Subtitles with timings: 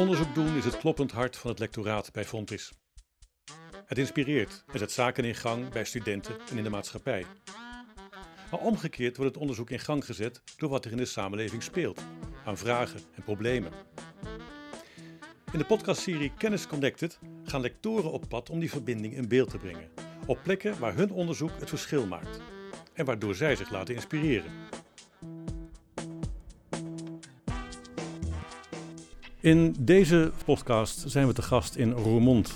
[0.00, 2.72] Onderzoek doen is het kloppend hart van het lectoraat bij Fontis.
[3.84, 7.26] Het inspireert en zet zaken in gang bij studenten en in de maatschappij.
[8.50, 12.00] Maar omgekeerd wordt het onderzoek in gang gezet door wat er in de samenleving speelt,
[12.44, 13.72] aan vragen en problemen.
[15.52, 19.58] In de podcastserie Kennis Connected gaan lectoren op pad om die verbinding in beeld te
[19.58, 19.90] brengen,
[20.26, 22.40] op plekken waar hun onderzoek het verschil maakt
[22.92, 24.52] en waardoor zij zich laten inspireren.
[29.40, 32.54] In deze podcast zijn we te gast in Roermond,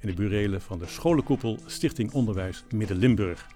[0.00, 3.46] in de burelen van de scholenkoepel Stichting Onderwijs Midden-Limburg.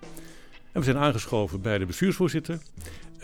[0.72, 2.58] En we zijn aangeschoven bij de bestuursvoorzitter,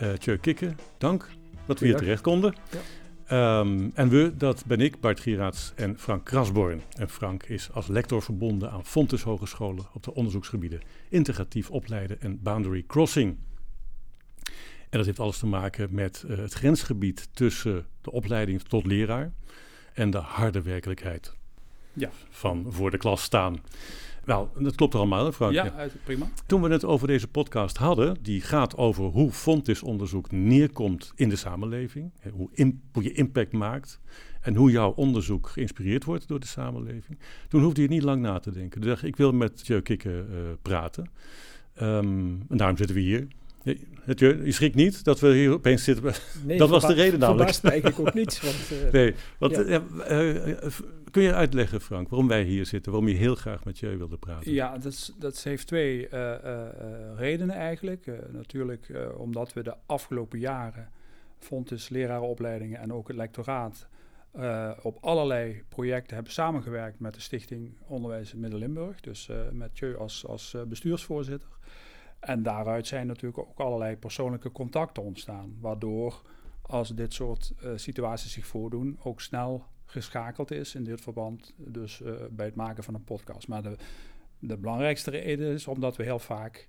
[0.03, 0.75] uh, Tjeu Kikke.
[0.99, 1.29] Dank
[1.67, 2.55] dat we hier terecht konden.
[2.71, 2.81] Ja.
[3.27, 6.83] Ehm, en we, dat ben ik, Bart Gieraerts en Frank Krasborn.
[6.97, 12.43] En Frank is als lector verbonden aan Fontes Hogescholen op de onderzoeksgebieden integratief opleiden en
[12.43, 13.37] boundary crossing.
[14.89, 19.33] En dat heeft alles te maken met uh, het grensgebied tussen de opleiding tot leraar
[19.93, 21.35] en de harde werkelijkheid
[21.93, 22.11] ja.
[22.31, 23.61] van voor de klas staan.
[24.25, 25.53] Wel, dat klopt allemaal, Frank.
[25.53, 26.29] Ja, prima.
[26.47, 31.37] Toen we het over deze podcast hadden, die gaat over hoe Fontis-onderzoek neerkomt in de
[31.37, 32.49] samenleving, hoe,
[32.93, 34.01] hoe, je impact maakt
[34.41, 37.19] en hoe jouw onderzoek geïnspireerd wordt door de samenleving.
[37.49, 38.81] Toen hoefde je niet lang na te denken.
[38.81, 41.11] Toen dacht ik, ik wil met Kikke uh, praten.
[41.83, 43.27] Um, en daarom zitten we hier.
[43.67, 46.13] Je, je schrikt niet dat we hier opeens zitten.
[46.45, 47.53] Nee, dat was de reden namelijk.
[47.53, 48.41] Dat eigenlijk ook niet.
[48.43, 49.83] Want, uh, nee, want, ja.
[50.11, 50.67] uh,
[51.11, 52.93] kun je uitleggen, Frank, waarom wij hier zitten?
[52.93, 54.53] Waarom je heel graag met je wilde praten?
[54.53, 56.09] Ja, dat, dat heeft twee
[57.17, 58.11] redenen eigenlijk.
[58.33, 60.91] natuurlijk omdat we de afgelopen jaren,
[61.39, 63.89] Fontes lerarenopleidingen en ook het lectoraat...
[64.83, 69.01] op allerlei projecten hebben samengewerkt met de Stichting Onderwijs in Midden-Limburg.
[69.01, 71.49] Dus met je als, als bestuursvoorzitter.
[72.21, 75.57] En daaruit zijn natuurlijk ook allerlei persoonlijke contacten ontstaan.
[75.61, 76.23] Waardoor
[76.63, 81.55] als dit soort uh, situaties zich voordoen, ook snel geschakeld is in dit verband.
[81.57, 83.49] Dus uh, bij het maken van een podcast.
[83.49, 83.77] Maar de,
[84.39, 86.69] de belangrijkste reden is omdat we heel vaak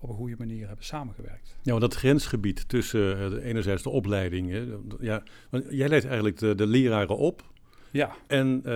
[0.00, 1.56] op een goede manier hebben samengewerkt.
[1.62, 4.50] Ja, want dat grensgebied tussen uh, enerzijds de opleiding.
[4.50, 4.66] Hè,
[5.00, 7.42] ja, want jij leidt eigenlijk de leraren op.
[7.90, 8.14] Ja.
[8.26, 8.72] En uh,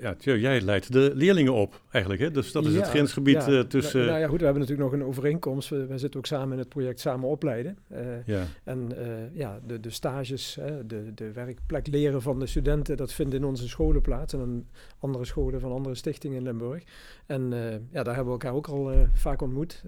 [0.00, 2.30] ja, jij leidt de leerlingen op eigenlijk, hè?
[2.30, 3.50] Dus dat is het grensgebied ja.
[3.50, 3.98] uh, tussen...
[3.98, 5.68] Nou, nou, ja, goed, we hebben natuurlijk nog een overeenkomst.
[5.68, 7.78] We, we zitten ook samen in het project Samen Opleiden.
[7.92, 8.44] Uh, ja.
[8.64, 8.90] En
[9.32, 13.68] ja, de, de stages, de, de werkplek leren van de studenten, dat vindt in onze
[13.68, 14.32] scholen plaats.
[14.32, 16.82] En andere scholen van andere stichtingen in Limburg.
[17.26, 17.42] En
[17.90, 19.84] ja, daar hebben we elkaar ook al vaak ontmoet.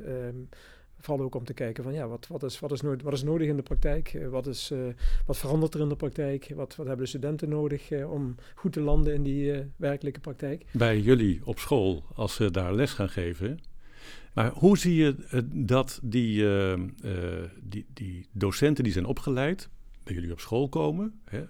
[1.05, 3.23] Vooral ook om te kijken van ja, wat, wat, is, wat, is, nodig, wat is
[3.23, 4.15] nodig in de praktijk?
[4.15, 4.79] Eh, wat, is, uh,
[5.27, 6.53] wat verandert er in de praktijk?
[6.55, 10.65] Wat, wat hebben de studenten nodig uh, om goed te landen in die werkelijke praktijk?
[10.71, 13.61] Bij jullie op school, als ze daar les gaan geven.
[14.35, 15.15] Maar hoe zie je
[15.53, 16.47] dat die,
[17.63, 19.69] die, die docenten die zijn opgeleid,
[20.05, 21.45] bij jullie op school komen hè,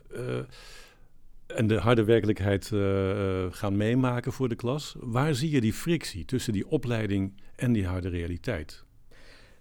[1.46, 2.66] en de harde werkelijkheid
[3.50, 4.96] gaan meemaken voor de klas?
[4.98, 8.84] Waar zie je die frictie tussen die opleiding en die harde realiteit?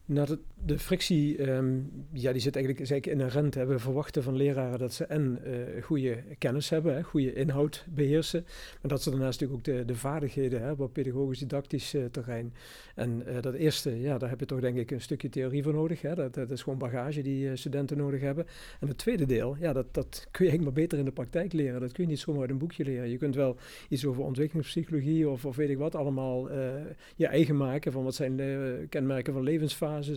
[0.06, 3.54] De, frictie, um, ja, die zit eigenlijk zeker inherent.
[3.54, 3.66] Hè.
[3.66, 8.46] We verwachten van leraren dat ze en uh, goede kennis hebben, hè, goede inhoud beheersen,
[8.82, 12.54] maar dat ze daarnaast natuurlijk ook de, de vaardigheden hebben op pedagogisch-didactisch uh, terrein.
[12.96, 15.74] En uh, dat eerste, ja, daar heb je toch denk ik een stukje theorie voor
[15.74, 16.02] nodig.
[16.02, 16.16] Hè.
[16.16, 18.46] Dat, dat is gewoon bagage die studenten nodig hebben.
[18.80, 21.54] En het tweede deel, ja, dat, dat kun je eigenlijk maar beter in de praktijk
[21.54, 21.82] leren.
[21.82, 23.10] Dat kun je niet zomaar uit een boekje leren.
[23.10, 23.58] Je kunt wel
[23.90, 26.52] iets over ontwikkelingspsychologie of, of weet ik wat allemaal
[27.16, 28.42] je eigen maken van wat zijn
[28.90, 29.44] kenmerken van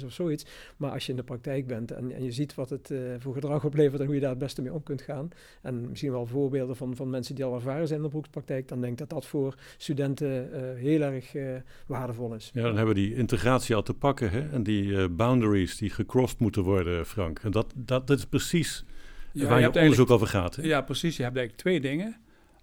[0.05, 0.47] of zoiets.
[0.77, 3.35] Maar als je in de praktijk bent en, en je ziet wat het uh, voor
[3.35, 5.29] gedrag oplevert en hoe je daar het beste mee om kunt gaan.
[5.63, 8.69] En misschien wel voorbeelden van, van mensen die al ervaren zijn in de beroepspraktijk.
[8.69, 12.51] Dan denk ik dat dat voor studenten uh, heel erg uh, waardevol is.
[12.55, 14.31] Ja, dan hebben we die integratie al te pakken.
[14.31, 14.49] Hè?
[14.49, 17.39] En die boundaries die gecrossed moeten worden, Frank.
[17.39, 18.85] En dat, dat, dat is precies
[19.33, 20.57] ja, waar je, je onderzoek over gaat.
[20.57, 20.63] Hè?
[20.63, 21.17] Ja, precies.
[21.17, 22.17] Je hebt eigenlijk twee dingen.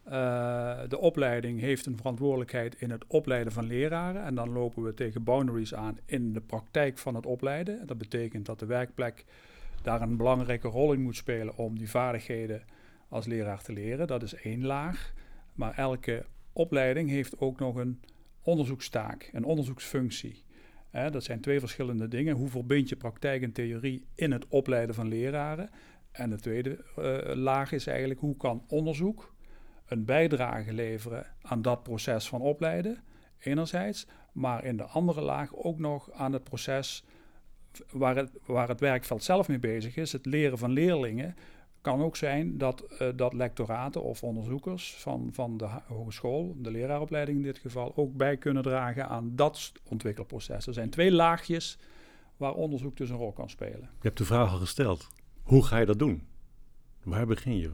[0.08, 4.24] Uh, de opleiding heeft een verantwoordelijkheid in het opleiden van leraren.
[4.24, 7.88] En dan lopen we tegen boundaries aan in de praktijk van het opleiden.
[7.88, 9.26] Dat betekent dat de werkplek
[9.82, 12.64] daar een belangrijke rol in moet spelen om die vaardigheden
[13.10, 14.08] als leraar te leren.
[14.08, 15.14] Dat is één laag.
[15.54, 18.02] Maar elke opleiding heeft ook nog een
[18.42, 20.44] onderzoekstaak, een onderzoeksfunctie.
[20.92, 22.36] dat zijn twee verschillende dingen.
[22.36, 25.70] Hoe verbind je praktijk en theorie in het opleiden van leraren?
[26.12, 29.33] En de tweede uh, laag is eigenlijk hoe kan onderzoek
[29.94, 33.04] een bijdrage leveren aan dat proces van opleiden,
[33.40, 37.04] enerzijds, maar in de andere laag ook nog aan het proces
[37.92, 41.36] waar het, waar het werkveld zelf mee bezig is, het leren van leerlingen.
[41.82, 47.38] Kan ook zijn dat, uh, dat lectoraten of onderzoekers van, van de hogeschool, de leraaropleiding
[47.38, 50.68] in dit geval, ook bij kunnen dragen aan dat ontwikkelproces.
[50.68, 51.78] Er zijn twee laagjes
[52.38, 53.80] waar onderzoek dus een rol kan spelen.
[53.82, 55.08] Je hebt de vraag al gesteld.
[55.44, 56.28] Hoe ga je dat doen?
[57.04, 57.72] Waar begin je?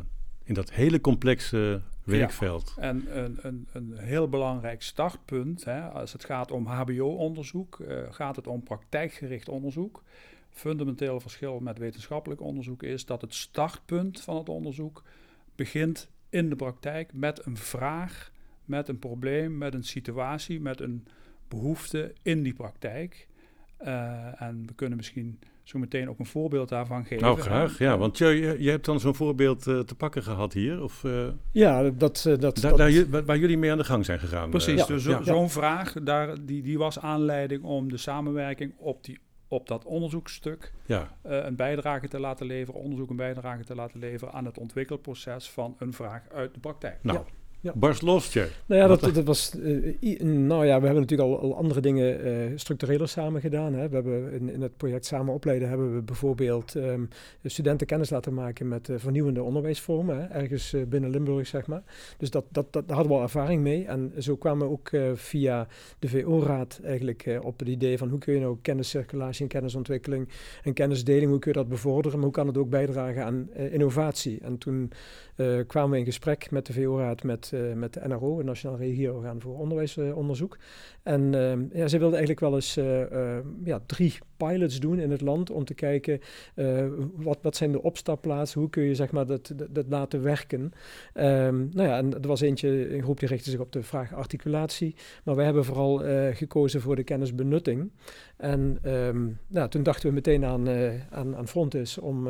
[0.49, 2.75] In dat hele complexe werkveld.
[2.77, 8.35] en een, een, een heel belangrijk startpunt, hè, als het gaat om HBO-onderzoek, uh, gaat
[8.35, 10.03] het om praktijkgericht onderzoek.
[10.49, 15.03] Fundamenteel verschil met wetenschappelijk onderzoek is dat het startpunt van het onderzoek
[15.55, 18.31] begint in de praktijk met een vraag,
[18.65, 21.07] met een probleem, met een situatie, met een
[21.47, 23.27] behoefte in die praktijk.
[23.81, 27.23] Uh, en we kunnen misschien zo meteen ook een voorbeeld daarvan geven.
[27.23, 27.77] Nou, graag.
[27.77, 30.83] Ja, want je, je hebt dan zo'n voorbeeld uh, te pakken gehad hier?
[30.83, 32.25] Of, uh, ja, dat...
[32.27, 34.49] Uh, dat, daar, daar, waar, waar jullie mee aan de gang zijn gegaan.
[34.49, 34.85] Precies, ja.
[34.85, 39.67] dus zo, zo'n vraag, daar, die, die was aanleiding om de samenwerking op, die, op
[39.67, 41.17] dat onderzoekstuk ja.
[41.23, 45.75] een bijdrage te laten leveren, onderzoek een bijdrage te laten leveren aan het ontwikkelproces van
[45.79, 46.97] een vraag uit de praktijk.
[47.01, 47.19] Nou,
[47.61, 47.73] ja.
[47.75, 48.01] Barst
[48.65, 49.55] Nou ja, dat, dat was.
[49.55, 53.73] Uh, nou ja, we hebben natuurlijk al, al andere dingen uh, structureler samen gedaan.
[53.73, 53.89] Hè.
[53.89, 57.07] We hebben in, in, het project Samen Opleiden hebben we bijvoorbeeld um,
[57.43, 60.17] studenten kennis laten maken met uh, vernieuwende onderwijsvormen.
[60.17, 61.83] Hè, ergens binnen Limburg, zeg maar.
[62.17, 63.85] Dus dat, dat, dat, daar hadden we al ervaring mee.
[63.85, 65.67] En zo kwamen we ook via
[65.99, 70.29] de VO-raad eigenlijk op het idee van hoe kun je nou kenniscirculatie en kennisontwikkeling
[70.63, 74.39] en kennisdeling, hoe kun je dat bevorderen, maar hoe kan het ook bijdragen aan innovatie.
[74.41, 74.91] En toen
[75.67, 79.41] kwamen we in gesprek met de VO-raad met uh, met de NRO, het Nationaal Regieorgaan
[79.41, 80.57] voor Onderwijsonderzoek.
[81.03, 85.11] en ehm, ja, ze wilden eigenlijk wel eens eh, eh, ja, drie pilots doen in
[85.11, 86.19] het land om te kijken
[87.15, 90.61] wat, wat zijn de opstapplaatsen, hoe kun je zeg maar, dat, dat, laten werken.
[90.61, 94.13] Um, nou ja, en er was eentje, een groep die richtte zich op de vraag
[94.13, 95.97] articulatie, maar wij hebben vooral
[96.33, 97.91] gekozen voor de kennisbenutting.
[98.37, 98.79] En
[99.47, 100.69] nou, toen dachten we meteen aan,
[101.09, 102.27] aan, aan Frontis om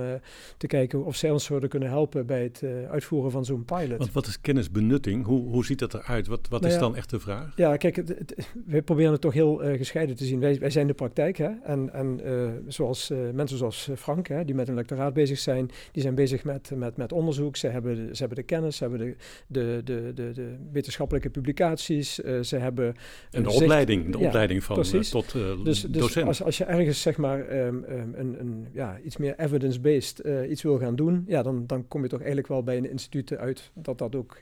[0.57, 3.98] te kijken of zij ons zouden kunnen helpen bij het uitvoeren van zo'n pilot.
[3.98, 5.08] Want wat is kennisbenutting?
[5.13, 6.27] Hoe, hoe ziet dat eruit?
[6.27, 7.53] Wat, wat nou is dan echt de vraag?
[7.56, 10.39] Ja, kijk, het, we proberen het toch heel uh, gescheiden te zien.
[10.39, 11.50] Wij, wij zijn de praktijk, hè?
[11.63, 15.69] En, en uh, zoals uh, mensen zoals Frank, hè, die met een lectoraat bezig zijn,
[15.91, 17.56] die zijn bezig met, met, met onderzoek.
[17.56, 19.15] Ze hebben, de, ze hebben de kennis, ze hebben de,
[19.47, 22.95] de, de, de, de wetenschappelijke publicaties, ze hebben...
[23.31, 25.33] En de opleiding, de opleiding van tot
[25.63, 29.39] dus, dus Als, als je ergens, zeg maar, um, um, een, een, ja, iets meer
[29.39, 32.89] evidence-based iets wil gaan doen, ja, dan, dan kom je toch eigenlijk wel bij een
[32.89, 34.38] instituut uit dat dat ook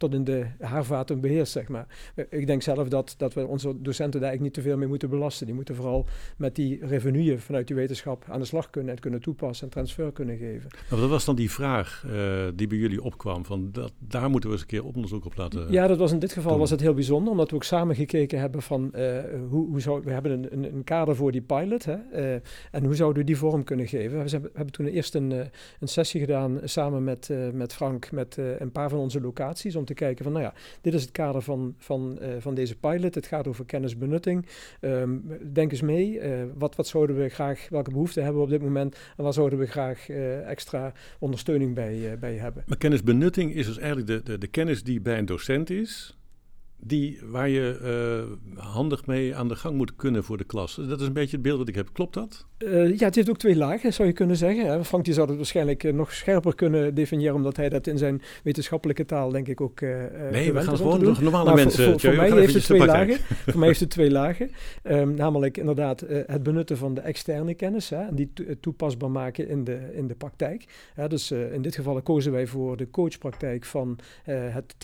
[0.00, 1.86] tot in de haarvaten beheerst, zeg maar.
[2.14, 4.88] Eh, ik denk zelf dat, dat we onze docenten daar eigenlijk niet te veel mee
[4.88, 5.46] moeten belasten.
[5.46, 6.06] Die moeten vooral
[6.36, 10.12] met die revenueën vanuit die wetenschap aan de slag kunnen en kunnen toepassen en transfer
[10.12, 10.70] kunnen geven.
[10.90, 13.44] Maar wat was dan die vraag uh, die bij jullie opkwam?
[13.44, 16.18] Van dat, daar moeten we eens een keer onderzoek op laten Ja, dat was in
[16.18, 19.18] dit geval was het heel bijzonder, omdat we ook samen gekeken hebben van uh,
[19.48, 22.84] hoe, hoe zou, we hebben een, een, een kader voor die pilot hè, uh, en
[22.84, 24.24] hoe zouden we die vorm kunnen geven.
[24.24, 25.30] We hebben, hebben toen eerst een,
[25.80, 30.04] een sessie gedaan samen met, met Frank, met een paar van onze locaties om te
[30.04, 33.14] kijken van, nou ja, dit is het kader van, van, uh, van deze pilot.
[33.14, 34.46] Het gaat over kennisbenutting.
[34.80, 38.52] Um, denk eens mee, uh, wat, wat zouden we graag, welke behoeften hebben we op
[38.52, 42.64] dit moment en waar zouden we graag uh, extra ondersteuning bij, bij hebben.
[42.66, 46.18] Maar kennisbenutting is dus eigenlijk de, de, de kennis die bij een docent is,
[46.82, 47.78] die, waar je
[48.56, 50.74] uh, handig mee aan de gang moet kunnen voor de klas.
[50.74, 51.88] Dat is een beetje het beeld wat ik heb.
[51.92, 52.46] Klopt dat?
[52.58, 54.84] Uh, ja, het heeft ook twee lagen, zou je kunnen zeggen.
[54.84, 58.22] Frank die zou het waarschijnlijk uh, nog scherper kunnen definiëren, omdat hij dat in zijn
[58.42, 59.80] wetenschappelijke taal, denk ik, ook.
[59.80, 61.84] nee, we gaan gewoon nog normale mensen.
[61.84, 63.16] Voor, voor, mij heeft het twee lagen.
[63.46, 64.50] voor mij heeft het twee lagen.
[64.84, 69.48] Um, namelijk inderdaad het benutten van de externe kennis hè, en die to toepasbaar maken
[69.48, 70.64] in de, in de praktijk.
[71.08, 74.74] Dus in dit geval kozen wij voor de coachpraktijk van het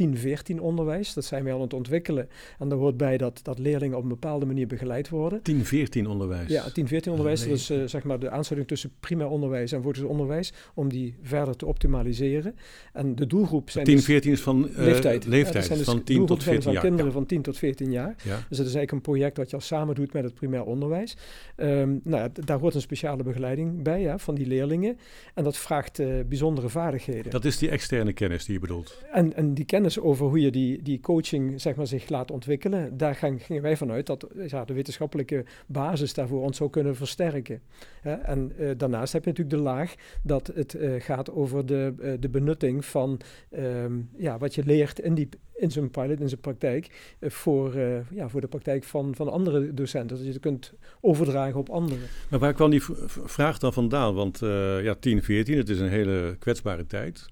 [0.54, 1.14] 10-14 onderwijs.
[1.14, 2.28] Dat zijn wij al aan het ontwikkelen.
[2.58, 5.40] En daar hoort bij dat, dat leerlingen op een bepaalde manier begeleid worden.
[5.40, 6.48] 10-14 onderwijs?
[6.48, 6.72] Ja, 10-14
[7.10, 7.40] onderwijs.
[7.40, 10.52] Dat is uh, zeg maar de aansluiting tussen primair onderwijs en voortgezet onderwijs.
[10.74, 12.56] Om die verder te optimaliseren.
[12.92, 15.26] En de doelgroep zijn 10-14 dus is van uh, leeftijd.
[15.26, 16.82] leeftijd dus van 10 tot 14 van jaar.
[16.82, 18.14] kinderen van 10 tot 14 jaar.
[18.22, 18.36] Ja.
[18.48, 21.16] Dus dat is eigenlijk een project wat je al samen doet met het primair onderwijs.
[21.56, 24.98] Um, nou ja, daar hoort een speciale begeleiding bij ja, van die leerlingen.
[25.34, 27.30] En dat vraagt uh, bijzondere vaardigheden.
[27.30, 29.02] Dat is die externe kennis die je bedoelt?
[29.12, 32.96] En, en die kennis over hoe je die, die coaching zeg maar, zich laat ontwikkelen,
[32.96, 37.62] daar gaan, gingen wij vanuit dat ja, de wetenschappelijke basis daarvoor ons zou kunnen versterken.
[38.00, 38.12] Hè?
[38.12, 42.12] En uh, daarnaast heb je natuurlijk de laag dat het uh, gaat over de, uh,
[42.20, 43.20] de benutting van
[43.58, 47.78] um, ja, wat je leert in, die, in zijn pilot, in zijn praktijk, voor,
[48.10, 50.16] ja, voor de praktijk van, van andere docenten.
[50.16, 52.04] Dat je het kunt overdragen op anderen.
[52.30, 52.82] Maar waar kwam die
[53.24, 54.14] vraag dan vandaan?
[54.14, 54.38] Want
[54.82, 57.26] ja, 10, 14, het is een hele kwetsbare tijd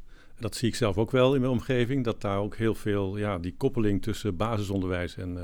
[0.45, 3.39] dat zie ik zelf ook wel in mijn omgeving, dat daar ook heel veel, ja,
[3.39, 5.43] die koppeling tussen basisonderwijs en, uh,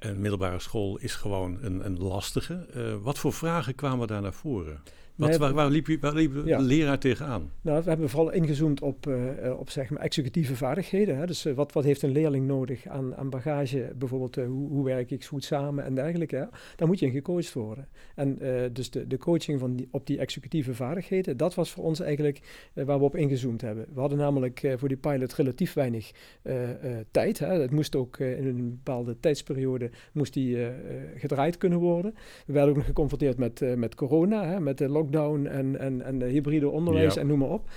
[0.00, 2.66] en middelbare school is gewoon een, een lastige.
[2.76, 4.82] Uh, wat voor vragen kwamen daar naar voren?
[5.20, 7.50] Wat, waar, waar, liep, je, waar liep de leraar tegenaan?
[7.60, 11.16] Nou, we hebben vooral ingezoomd op, uh, op zeg maar executieve vaardigheden.
[11.16, 11.26] Hè?
[11.26, 13.92] Dus uh, wat, wat heeft een leerling nodig aan, aan bagage?
[13.96, 16.36] Bijvoorbeeld, hoe, hoe, werk ik goed samen en dergelijke.
[16.36, 16.44] Hè?
[16.76, 17.88] Daar moet je in gecoacht worden.
[18.14, 18.38] En
[18.72, 22.68] dus de, de coaching van die, op die executieve vaardigheden, dat was voor ons eigenlijk
[22.74, 23.86] waar we op ingezoomd hebben.
[23.94, 26.10] We hadden namelijk voor die pilot relatief weinig
[27.10, 27.38] tijd.
[27.38, 27.60] Hè?
[27.60, 30.58] Het moest ook in een bepaalde tijdsperiode moest die,
[31.16, 32.14] gedraaid kunnen worden.
[32.46, 34.60] We werden ook nog geconfronteerd met, met corona, hè?
[34.60, 37.70] met de lockdown en, en, en hybride onderwijs en noem maar op.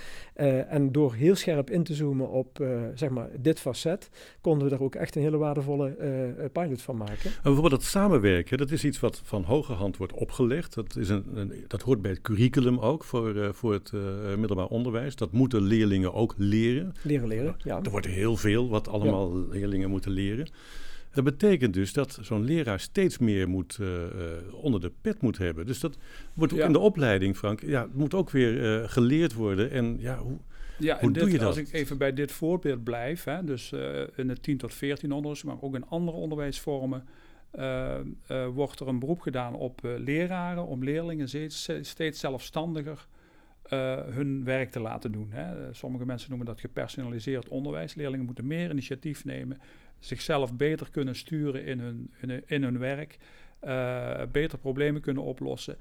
[0.68, 4.82] En door heel scherp in te zoomen op zeg maar dit facet, konden we er
[4.82, 5.96] ook echt een hele waardevolle
[6.52, 7.30] pilot van maken.
[7.30, 10.74] En bijvoorbeeld dat samenwerken, dat is iets wat van hoge hand wordt opgelegd.
[10.74, 13.92] Dat, is een, een dat hoort bij het curriculum ook voor, voor het
[14.38, 15.16] middelbaar onderwijs.
[15.16, 16.94] Dat moeten leerlingen ook leren.
[17.02, 17.80] Leren leren, ja.
[17.82, 20.48] Er wordt heel veel wat allemaal leerlingen moeten leren.
[21.14, 23.88] Dat betekent dus dat zo'n leraar steeds meer moet, uh,
[24.52, 25.66] onder de pet moet hebben.
[25.66, 25.96] Dus dat
[26.32, 29.70] wordt ook in de opleiding, Frank, ja, moet ook weer uh, geleerd worden.
[29.70, 30.38] En ja, hoe,
[30.78, 31.46] ja, hoe doe je dat?
[31.46, 33.72] Als ik even bij dit voorbeeld blijf, hè, dus
[34.16, 37.04] in het 10 tot 14 onderwijs, maar ook in andere onderwijsvormen,
[38.54, 43.06] wordt er een beroep gedaan op leraren om leerlingen steeds, steeds zelfstandiger
[44.10, 45.30] hun werk te laten doen.
[45.30, 45.74] Hè.
[45.74, 47.94] Sommige mensen noemen dat gepersonaliseerd onderwijs.
[47.94, 49.58] Leerlingen moeten meer initiatief nemen,
[50.04, 52.10] zichzelf beter kunnen sturen in hun,
[52.46, 53.16] in hun, werk,
[53.64, 55.76] uh, beter problemen kunnen oplossen.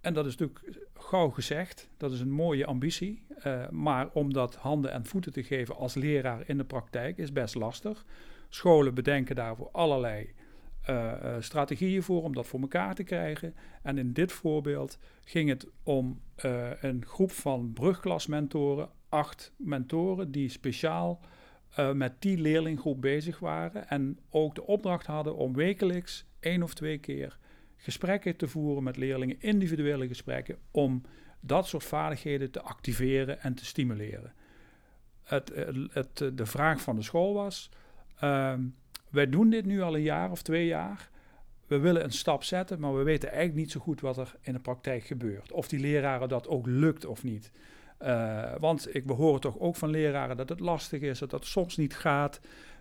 [0.00, 3.26] En dat is natuurlijk gauw gezegd, dat is een mooie ambitie.
[3.46, 7.32] Uh, maar om dat handen en voeten te geven als leraar in de praktijk is
[7.32, 8.04] best lastig.
[8.48, 10.32] Scholen bedenken daarvoor allerlei
[10.90, 13.54] uh, strategieën voor om dat voor elkaar te krijgen.
[13.82, 16.20] En in dit voorbeeld ging het om
[16.80, 21.20] een groep van brugklasmentoren, acht mentoren die speciaal
[21.78, 23.88] uh, met die leerlinggroep bezig waren.
[23.88, 27.38] En ook de opdracht hadden om wekelijks één of twee keer
[27.76, 31.02] gesprekken te voeren met leerlingen, individuele gesprekken, om
[31.40, 34.32] dat soort vaardigheden te activeren en te stimuleren.
[35.22, 35.52] Het,
[35.90, 37.70] het, de vraag van de school was:
[38.24, 38.54] uh,
[39.10, 41.10] wij doen dit nu al een jaar of twee jaar.
[41.66, 44.52] We willen een stap zetten, maar we weten eigenlijk niet zo goed wat er in
[44.52, 45.52] de praktijk gebeurt.
[45.52, 47.50] Of die leraren dat ook lukt of niet.
[48.02, 51.44] Uh, want ik, we horen toch ook van leraren dat het lastig is, dat dat
[51.44, 52.40] soms niet gaat.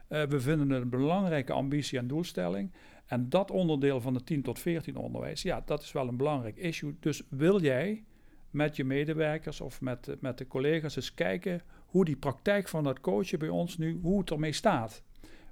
[0.10, 2.72] Uh, we vinden het een belangrijke ambitie en doelstelling.
[3.06, 6.58] En dat onderdeel van de 10 tot 14 onderwijs, ja, dat is wel een belangrijk
[6.58, 6.96] issue.
[7.00, 8.04] Dus wil jij
[8.50, 13.00] met je medewerkers of met, met de collega's eens kijken hoe die praktijk van dat
[13.00, 15.04] coachen bij ons nu, hoe het ermee staat?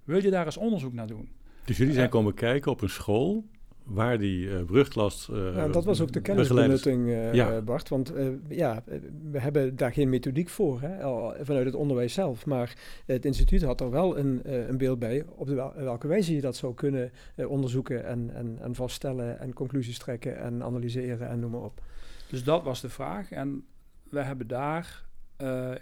[0.03, 1.29] Wil je daar eens onderzoek naar doen?
[1.65, 3.45] Dus jullie zijn uh, komen kijken op een school
[3.87, 7.61] waar die uh, brugklast uh, ja, Dat was ook de kennisbenutting, uh, ja.
[7.61, 7.89] Bart.
[7.89, 8.13] Want
[8.49, 8.83] ja,
[9.31, 10.99] we hebben daar geen methodiek voor hè,
[11.45, 12.45] vanuit het onderwijs zelf.
[12.45, 12.75] Maar
[13.05, 16.41] het instituut had er wel een, een beeld bij op de wel, welke wijze je
[16.41, 17.11] dat zou kunnen
[17.47, 21.81] onderzoeken en, en, en vaststellen en conclusies trekken en analyseren en noem maar op.
[22.29, 23.31] Dus dat was de vraag.
[23.31, 23.65] En
[24.09, 25.05] we hebben daar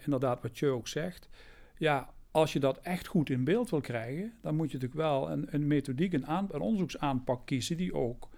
[0.05, 1.29] inderdaad wat je ook zegt.
[1.77, 5.31] Ja, als je dat echt goed in beeld wil krijgen, dan moet je natuurlijk wel
[5.31, 8.29] een, een methodiek, een, een onderzoeksaanpak kiezen die ook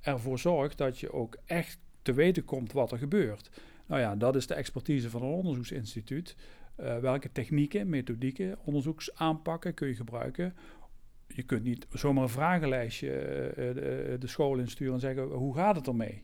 [0.00, 3.50] ervoor zorgt dat je ook echt te weten komt wat er gebeurt.
[3.86, 6.36] Nou ja, dat is de expertise van een onderzoeksinstituut.
[6.80, 10.54] Uh, welke technieken, methodieken, onderzoeksaanpakken kun je gebruiken?
[11.26, 15.76] Je kunt niet zomaar een vragenlijstje uh, de, de, school insturen en zeggen hoe gaat
[15.76, 16.22] het ermee?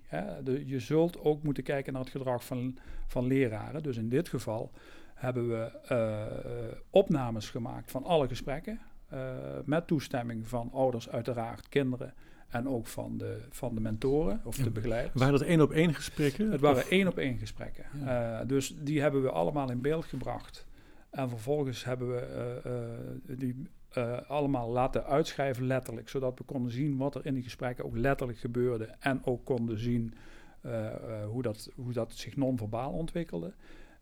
[0.64, 3.83] Je zult ook moeten kijken naar het gedrag van, van leraren.
[3.83, 4.71] Dus in dit geval
[5.14, 8.80] hebben we uh, opnames gemaakt van alle gesprekken.
[9.12, 9.19] Uh,
[9.64, 12.14] met toestemming van ouders, uiteraard, kinderen
[12.49, 15.14] en ook van de, van de mentoren of de begeleiders.
[15.14, 16.50] Waren dat één op één gesprekken?
[16.50, 17.85] Het waren één op één gesprekken.
[18.04, 18.40] Ja.
[18.40, 20.66] Uh, dus die hebben we allemaal in beeld gebracht.
[21.11, 23.69] En vervolgens hebben we die
[24.26, 28.38] allemaal laten uitschrijven letterlijk, zodat we konden zien wat er in die gesprekken ook letterlijk
[28.38, 30.14] gebeurde en ook konden zien
[31.28, 33.52] hoe, dat, hoe dat zich non-verbaal ontwikkelde.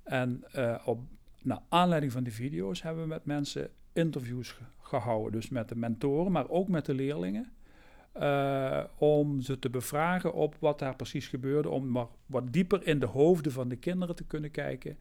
[0.09, 1.01] En uh, op
[1.43, 5.33] naar aanleiding van die video's hebben we met mensen interviews gehouden.
[5.33, 7.53] Dus met de mentoren, maar ook met de leerlingen.
[8.17, 11.69] Uh, om ze te bevragen op wat daar precies gebeurde.
[11.69, 14.99] Om maar wat dieper in de hoofden van de kinderen te kunnen kijken.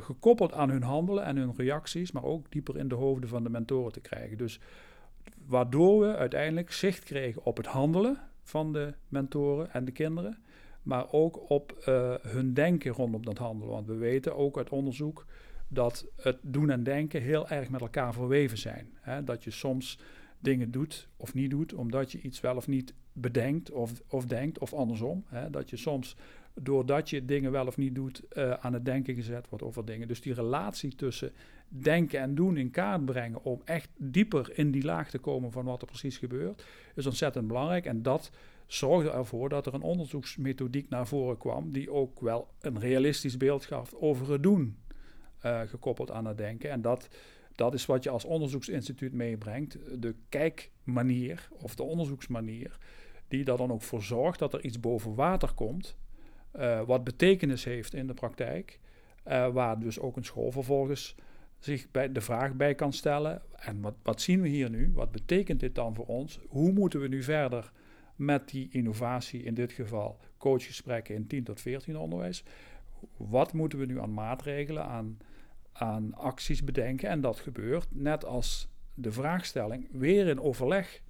[0.00, 3.50] Gekoppeld aan hun handelen en hun reacties, maar ook dieper in de hoofden van de
[3.50, 4.38] mentoren te krijgen.
[4.38, 4.60] Dus
[5.46, 10.38] waardoor we uiteindelijk zicht kregen op het handelen van de mentoren en de kinderen
[10.86, 13.72] maar ook op uh, hun denken rondom dat handelen.
[13.74, 15.26] Want we weten ook uit onderzoek
[15.68, 18.88] dat het doen en denken heel erg met elkaar verweven zijn.
[19.00, 19.24] Hè?
[19.24, 19.98] Dat je soms
[20.38, 24.58] dingen doet of niet doet, omdat je iets wel of niet bedenkt of, of denkt,
[24.58, 25.24] of andersom.
[25.26, 25.50] Hè?
[25.50, 26.16] Dat je soms,
[26.60, 30.08] doordat je dingen wel of niet doet, uh, aan het denken gezet wordt over dingen.
[30.08, 31.32] Dus die relatie tussen
[31.68, 35.64] denken en doen in kaart brengen om echt dieper in die laag te komen van
[35.64, 37.84] wat er precies gebeurt, is ontzettend belangrijk.
[37.86, 38.30] En dat
[38.66, 43.64] zorgde ervoor dat er een onderzoeksmethodiek naar voren kwam die ook wel een realistisch beeld
[43.64, 44.76] gaf over het doen,
[45.44, 46.70] uh, gekoppeld aan het denken.
[46.70, 47.08] En dat,
[47.54, 52.78] dat is wat je als onderzoeksinstituut meebrengt, de kijkmanier of de onderzoeksmanier,
[53.28, 55.96] die er dan ook voor zorgt dat er iets boven water komt,
[56.58, 58.80] uh, wat betekenis heeft in de praktijk,
[59.28, 61.16] uh, waar dus ook een school vervolgens
[61.58, 63.42] zich bij de vraag bij kan stellen.
[63.56, 64.90] En wat, wat zien we hier nu?
[64.94, 66.40] Wat betekent dit dan voor ons?
[66.48, 67.72] Hoe moeten we nu verder
[68.16, 72.44] met die innovatie, in dit geval coachgesprekken in 10 tot 14 onderwijs?
[73.16, 75.18] Wat moeten we nu aan maatregelen, aan,
[75.72, 77.08] aan acties bedenken?
[77.08, 81.00] En dat gebeurt net als de vraagstelling weer in overleg.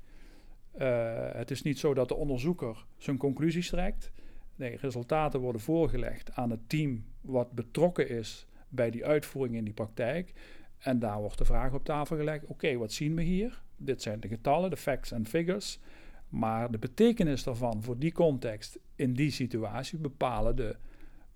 [0.78, 4.12] Uh, het is niet zo dat de onderzoeker zijn conclusies trekt.
[4.56, 9.74] Nee, resultaten worden voorgelegd aan het team wat betrokken is bij die uitvoering in die
[9.74, 10.32] praktijk.
[10.78, 13.62] En daar wordt de vraag op tafel gelegd: oké, wat zien we hier?
[13.76, 15.80] Dit zijn de getallen, de facts en figures.
[16.28, 20.76] Maar de betekenis daarvan voor die context in die situatie bepalen de,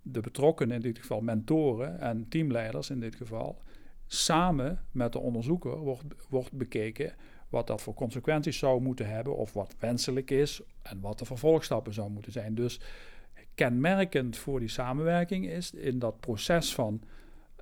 [0.03, 3.63] de betrokkenen, in dit geval mentoren en teamleiders in dit geval,
[4.07, 7.15] samen met de onderzoeker wordt, wordt bekeken
[7.51, 11.93] wat dat voor consequenties zou moeten hebben of wat wenselijk is en wat de vervolgstappen
[11.93, 12.55] zou moeten zijn.
[12.55, 12.81] Dus
[13.55, 17.03] kenmerkend voor die samenwerking is in dat proces van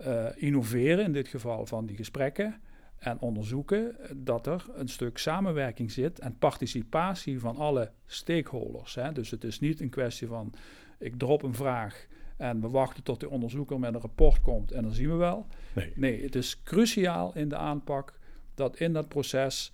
[0.07, 2.61] uh, innoveren, in dit geval van die gesprekken
[2.99, 8.95] en onderzoeken, dat er een stuk samenwerking zit en participatie van alle stakeholders.
[8.95, 9.13] Hè.
[9.13, 10.53] Dus het is niet een kwestie van
[10.99, 14.83] ik drop een vraag en we wachten tot de onderzoeker met een rapport komt en
[14.83, 15.47] dan zien we wel.
[15.73, 18.18] Nee, nee het is cruciaal in de aanpak
[18.59, 19.73] dat in dat proces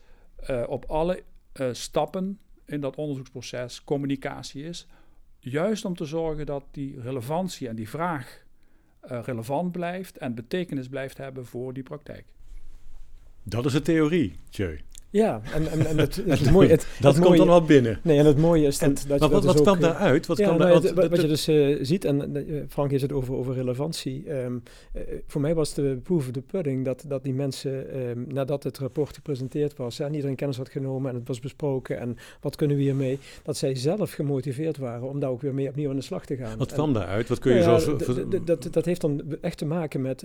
[0.50, 1.22] uh, op alle
[1.60, 4.86] uh, stappen in dat onderzoeksproces communicatie is.
[5.38, 8.42] Juist om te zorgen dat die relevantie en die vraag
[9.10, 12.24] uh, relevant blijft en betekenis blijft hebben voor die praktijk.
[13.42, 14.78] Dat is de theorie, Tjeu.
[15.14, 17.98] Ja, en, en, en het, het, mooie, het, dat komt dan wel binnen.
[18.02, 20.26] Nee, en het mooie is dat, dat maar wat, wat dus kwam daaruit?
[20.26, 23.12] Wat, ja, kwam nou, daar, wat, je dus uh, ziet, en uh, Frank heeft het
[23.12, 24.32] over, over relevantie.
[24.32, 24.62] Um,
[24.96, 28.62] uh, voor mij was de proof of the pudding dat, dat die mensen, um, nadat
[28.62, 32.56] het rapport gepresenteerd was, en iedereen kennis had genomen en het was besproken en wat
[32.56, 35.96] kunnen we hiermee, dat zij zelf gemotiveerd waren om daar ook weer mee opnieuw aan
[35.96, 36.58] de slag te gaan.
[36.58, 37.28] Wat kwam daaruit?
[37.28, 37.96] Wat kun je nou zo...
[38.44, 40.24] Dat, dat heeft dan echt te maken met,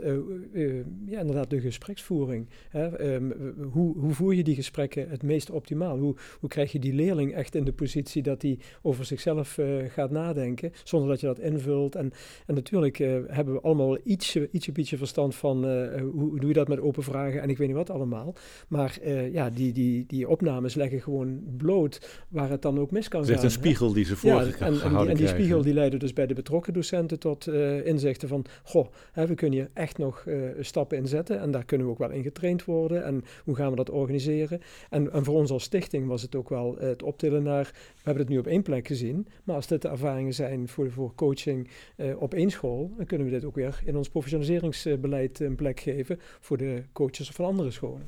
[1.06, 2.48] ja, inderdaad, de gespreksvoering.
[2.70, 3.14] Hè?
[3.16, 3.34] Um,
[3.72, 5.98] hoe, hoe voer je die gesprekken het meest optimaal?
[5.98, 9.86] Hoe, hoe krijg je die leerling echt in de positie dat hij over zichzelf uh,
[9.88, 11.96] gaat nadenken, zonder dat je dat invult?
[11.96, 12.12] En,
[12.46, 16.48] en natuurlijk uh, hebben we allemaal ietsje, ietsje, ietsje verstand van uh, hoe, hoe, doe
[16.48, 18.36] je dat met open vragen en ik weet niet wat allemaal.
[18.68, 18.98] Maar
[19.32, 23.30] ja, die, die, die opnames leggen gewoon bloot waar het dan ook mis kan gaan.
[23.30, 25.74] Het is een spiegel die ze voor ja, en, en, die, en die spiegel die
[25.74, 27.48] leidde dus bij de betrokken docenten tot
[27.84, 30.26] inzichten van, goh, hè, we kunnen hier echt nog
[30.60, 33.70] stappen in zetten en daar kunnen we ook wel in getraind worden en hoe gaan
[33.70, 34.62] we dat organiseren?
[34.90, 38.24] En, en voor ons als stichting was het ook wel het optillen naar, we hebben
[38.24, 41.70] het nu op één plek gezien, maar als dit de ervaringen zijn voor, voor coaching
[41.98, 45.80] uh, op één school, dan kunnen we dit ook weer in ons professionaliseringsbeleid een plek
[45.80, 48.08] geven voor de coaches van andere scholen.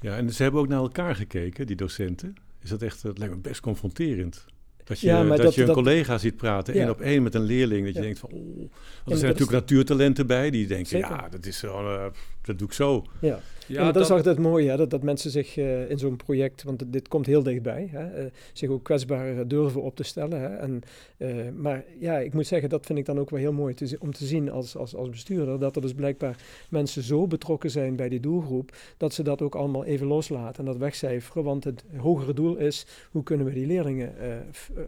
[0.00, 2.34] Ja, en ze hebben ook naar elkaar gekeken, die docenten.
[2.62, 4.46] Is dat echt, dat lijkt me best confronterend.
[4.84, 6.80] Dat je, ja, dat, dat je een dat, collega ziet praten, ja.
[6.80, 7.84] één op één met een leerling.
[7.84, 8.56] Dat je denkt van, oh.
[8.56, 8.70] Want
[9.04, 11.10] er zijn natuurlijk natuurtalenten bij die denken, Zeker.
[11.10, 12.06] ja, dat is zo, uh,
[12.46, 13.04] dat doe ik zo.
[13.20, 13.40] Ja.
[13.66, 15.98] Ja, ja dat, dat, is altijd het mooie, hè, dat, dat mensen zich uh, in
[15.98, 20.02] zo'n project, want dit komt heel dichtbij, hè, uh, zich ook kwetsbaar durven op te
[20.02, 20.40] stellen.
[20.40, 20.82] Hè, en,
[21.18, 23.96] uh, maar ja, ik moet zeggen, dat vind ik dan ook wel heel mooi te,
[23.98, 26.36] om te zien als, als, als bestuurder, dat er dus blijkbaar
[26.68, 30.64] mensen zo betrokken zijn bij die doelgroep, dat ze dat ook allemaal even loslaten en
[30.64, 31.44] dat wegcijferen.
[31.44, 34.14] Want het hogere doel is, hoe kunnen we die leerlingen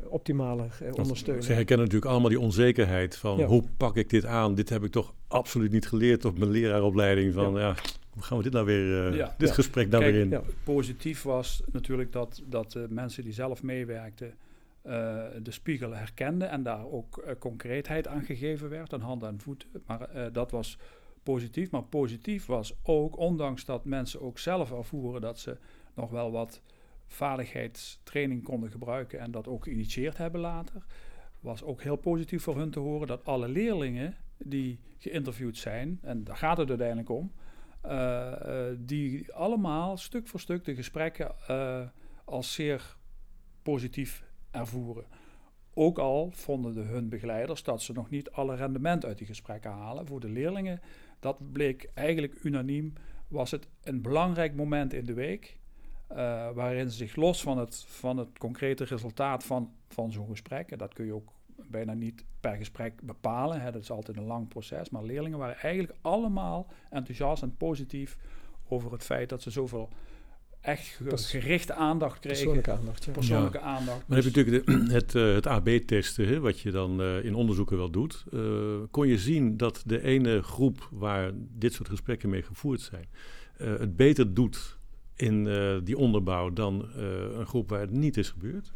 [0.09, 1.45] optimaler ondersteunen.
[1.45, 3.47] Ze herkennen natuurlijk allemaal die onzekerheid van, ja.
[3.47, 4.55] hoe pak ik dit aan?
[4.55, 7.75] Dit heb ik toch absoluut niet geleerd op mijn leraaropleiding van, ja, ja
[8.11, 9.55] hoe gaan we dit nou weer, uh, ja, dit ja.
[9.55, 10.31] gesprek nou Kijk, weer in?
[10.31, 14.35] Ja, positief was natuurlijk dat, dat de mensen die zelf meewerkten
[14.87, 14.93] uh,
[15.43, 19.69] de spiegel herkenden en daar ook uh, concreetheid aan gegeven werd, aan handen en voeten.
[19.87, 20.79] Maar dat was
[21.23, 21.71] positief.
[21.71, 25.57] Maar positief was ook, ondanks dat mensen ook zelf ervoeren dat ze
[25.95, 26.61] nog wel wat
[27.07, 30.83] vaardigheidstraining konden gebruiken en dat ook geïnitieerd hebben later,
[31.41, 36.25] was ook heel positief voor hun te horen dat alle leerlingen die geïnterviewd zijn, en
[36.25, 37.33] daar gaat het uiteindelijk om,
[37.87, 41.81] uh, uh, die allemaal stuk voor stuk de gesprekken uh,
[42.25, 42.97] als zeer
[43.63, 45.05] positief ervoeren.
[45.75, 49.71] Ook al vonden de hun begeleiders dat ze nog niet alle rendement uit die gesprekken
[49.71, 50.07] halen.
[50.07, 50.81] Voor de leerlingen,
[51.21, 52.93] dat bleek eigenlijk unaniem,
[53.29, 55.59] was het een belangrijk moment in de week.
[56.55, 60.79] waarin ze zich los van het, van het concrete resultaat van, van zo'n gesprek, en
[60.79, 61.36] dat kun je ook
[61.71, 63.61] bijna niet per gesprek bepalen.
[63.61, 63.71] Hè.
[63.71, 64.91] Dat is altijd een lang proces.
[64.91, 68.17] Maar leerlingen waren eigenlijk allemaal enthousiast en positief
[68.69, 69.89] over het feit dat ze zoveel
[70.67, 72.37] echt gerichte aandacht kregen.
[72.39, 73.13] Persoonlijke aandacht, ja.
[73.13, 74.09] Persoonlijke aandacht.
[74.09, 77.77] Maar heb je natuurlijk de, het, uh, het AB-testen, wat je dan uh, in onderzoeken
[77.77, 78.25] wel doet.
[78.33, 83.09] Uh, kon je zien dat de ene groep waar dit soort gesprekken mee gevoerd zijn,
[83.57, 84.79] het beter doet
[85.15, 85.45] in
[85.85, 88.73] die onderbouw dan een groep waar het niet is gebeurd?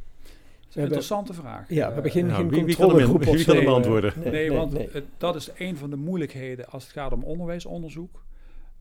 [0.75, 1.69] Een interessante vraag.
[1.69, 4.13] Ja, we hebben geen, nou, geen wie, wie controlegroep kan hem, wie kan hem antwoorden?
[4.17, 8.23] Nee, nee, want het, dat is een van de moeilijkheden als het gaat om onderwijsonderzoek.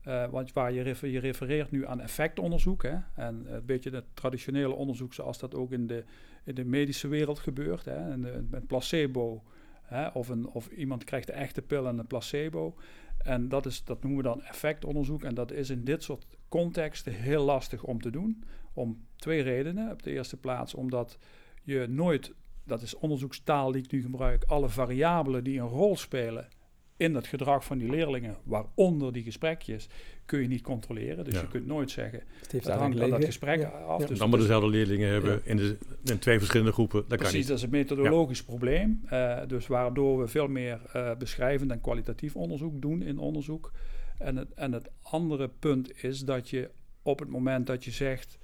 [0.08, 2.82] Uh, want waar je, refer, je, refereert nu aan effectonderzoek.
[2.82, 6.04] Hè, en een beetje het traditionele onderzoek zoals dat ook in de,
[6.44, 7.84] in de medische wereld gebeurt.
[7.84, 9.42] Hè, en de, met placebo.
[9.82, 12.74] Hè, of, een, of iemand krijgt de echte pil en een placebo.
[13.18, 15.22] En dat, is, dat noemen we dan effectonderzoek.
[15.22, 18.44] En dat is in dit soort contexten heel lastig om te doen.
[18.72, 19.90] Om twee redenen.
[19.90, 21.18] Op de eerste plaats omdat
[21.62, 22.32] je nooit,
[22.64, 26.48] dat is onderzoekstaal die ik nu gebruik, alle variabelen die een rol spelen
[26.96, 29.88] in het gedrag van die leerlingen, waaronder die gesprekjes,
[30.24, 31.24] kun je niet controleren.
[31.24, 31.40] Dus Ja.
[31.40, 33.68] je kunt nooit zeggen, Het heeft het hangt van dat gesprek Ja.
[33.68, 34.00] af.
[34.00, 34.06] Ja.
[34.06, 35.40] Dus dan maar dezelfde leerlingen hebben Ja.
[35.50, 36.98] in, de, in twee verschillende groepen.
[37.00, 37.46] Dat kan Precies, niet.
[37.48, 39.00] dat is een methodologisch probleem.
[39.06, 43.72] Eh, dus waardoor we veel meer eh, beschrijvend en kwalitatief onderzoek doen in onderzoek.
[44.18, 46.70] En het, en het andere punt is dat je
[47.02, 48.38] op het moment dat je zegt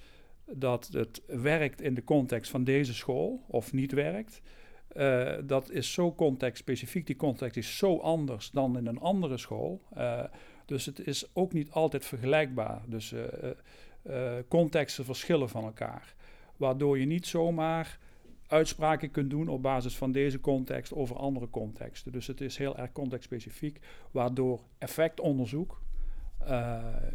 [0.53, 4.43] dat het werkt in de context van deze school of niet werkt,
[4.97, 7.07] eh, dat is zo contextspecifiek.
[7.07, 9.83] Die context is zo anders dan in een andere school.
[9.95, 10.25] Eh,
[10.67, 12.83] dus het is ook niet altijd vergelijkbaar.
[12.87, 13.13] Dus
[14.03, 16.15] eh, contexten verschillen van elkaar.
[16.57, 17.99] Waardoor je niet zomaar
[18.47, 22.13] uitspraken kunt doen op basis van deze context over andere contexten.
[22.13, 23.79] Dus het is heel erg contextspecifiek,
[24.11, 25.81] waardoor effectonderzoek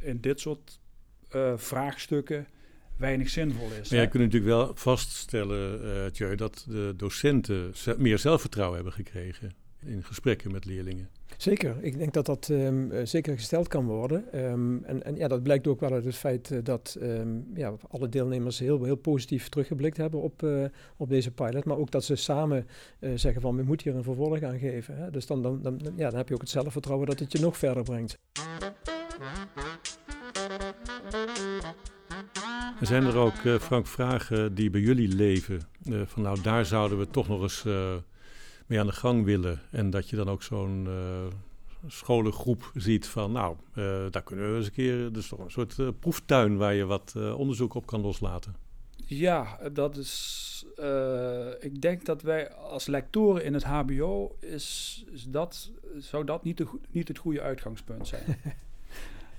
[0.01, 0.79] in dit soort
[1.55, 2.47] vraagstukken
[3.01, 3.77] weinig zinvol is.
[3.77, 4.07] Maar jij hè.
[4.07, 9.51] kunt natuurlijk wel vaststellen, eh Tjeu, dat de docenten meer zelfvertrouwen hebben gekregen
[9.85, 11.09] in gesprekken met leerlingen.
[11.37, 14.31] Zeker, ik denk dat dat ehm, eh, zeker gesteld kan worden.
[14.31, 17.73] Ehm, en, en ja, dat blijkt ook wel uit het feit eh, dat ehm, ja,
[17.89, 20.63] alle deelnemers heel, heel positief teruggeblikt hebben op, eh,
[20.97, 21.65] op deze pilot.
[21.65, 22.67] Maar ook dat ze samen
[22.99, 24.97] eh, zeggen van we moeten hier een vervolg aan geven.
[24.97, 25.11] Hè?
[25.11, 27.57] Dus dan, dan, dan, ja, dan heb je ook het zelfvertrouwen dat het je nog
[27.57, 28.17] verder brengt.
[32.81, 35.61] En zijn er ook, eh, Frank, vragen die bij jullie leven?
[35.85, 37.93] Eh, van nou, daar zouden we toch nog eens eh,
[38.67, 39.61] mee aan de gang willen.
[39.71, 41.35] En dat je dan ook zo'n eh,
[41.87, 45.79] scholengroep ziet van, nou, eh, daar kunnen we eens een keer, dus toch een soort
[45.79, 48.55] eh, proeftuin waar je wat eh, onderzoek op kan loslaten.
[49.05, 50.65] Ja, dat is.
[50.75, 56.43] eh, ik denk dat wij als lectoren in het HBO is, is dat, zou dat
[56.43, 58.23] niet, de, niet het goede uitgangspunt zijn.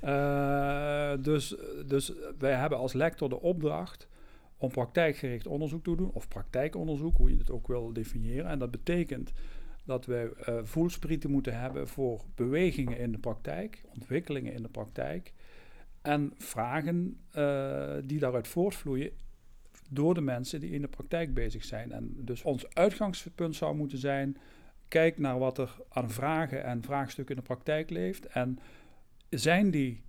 [0.03, 4.09] Eh, dus, dus wij hebben als lector de opdracht
[4.57, 8.47] om praktijkgericht onderzoek te doen, of praktijkonderzoek, hoe je het ook wil definiëren.
[8.47, 9.33] En dat betekent
[9.85, 15.33] dat wij eh voelsprieten moeten hebben voor bewegingen in de praktijk, ontwikkelingen in de praktijk
[16.03, 19.11] en vragen eh, die daaruit voortvloeien
[19.91, 21.93] door de mensen die in de praktijk bezig zijn.
[21.93, 24.37] En dus ons uitgangspunt zou moeten zijn:
[24.89, 28.27] kijk naar wat er aan vragen en vraagstukken in de praktijk leeft.
[28.27, 28.59] En
[29.39, 30.03] zijn die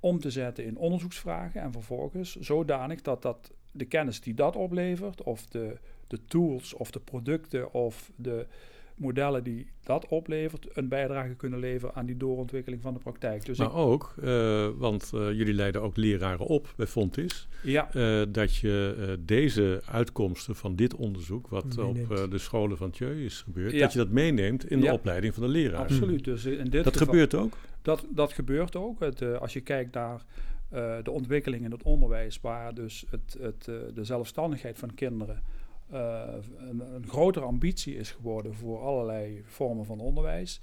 [0.00, 5.22] om te zetten in onderzoeksvragen en vervolgens zodanig dat, dat de kennis die dat oplevert,
[5.22, 8.46] of de, de tools of de producten of de
[8.94, 13.44] modellen die dat oplevert, een bijdrage kunnen leveren aan die doorontwikkeling van de praktijk.
[13.44, 17.92] Dus maar ik- ook, eh, want eh, jullie leiden ook leraren op bij Fontis, ja,
[17.92, 22.30] eh, dat je eh, deze uitkomsten van dit onderzoek, wat op Meeneemt.
[22.30, 23.78] de scholen van Tjeu is gebeurd, Ja.
[23.80, 24.92] dat je dat meeneemt in de Ja.
[24.92, 25.80] opleiding van de leraar.
[25.80, 26.24] absoluut.
[26.24, 27.56] Dus in dit Dat geval- gebeurt ook.
[27.86, 29.00] Dat, dat gebeurt ook.
[29.00, 30.24] Het, eh, als je kijkt naar
[30.68, 35.42] eh, de ontwikkeling in het onderwijs, waar dus het, het, eh, de zelfstandigheid van kinderen
[35.90, 40.60] een, een grotere ambitie is geworden voor allerlei vormen van onderwijs.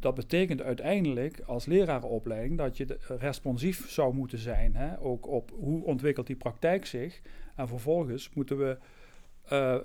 [0.00, 4.76] Dat betekent uiteindelijk als lerarenopleiding dat je responsief zou moeten zijn.
[4.76, 5.00] Hè?
[5.00, 7.20] Ook op hoe ontwikkelt die praktijk zich.
[7.54, 8.78] En vervolgens moeten we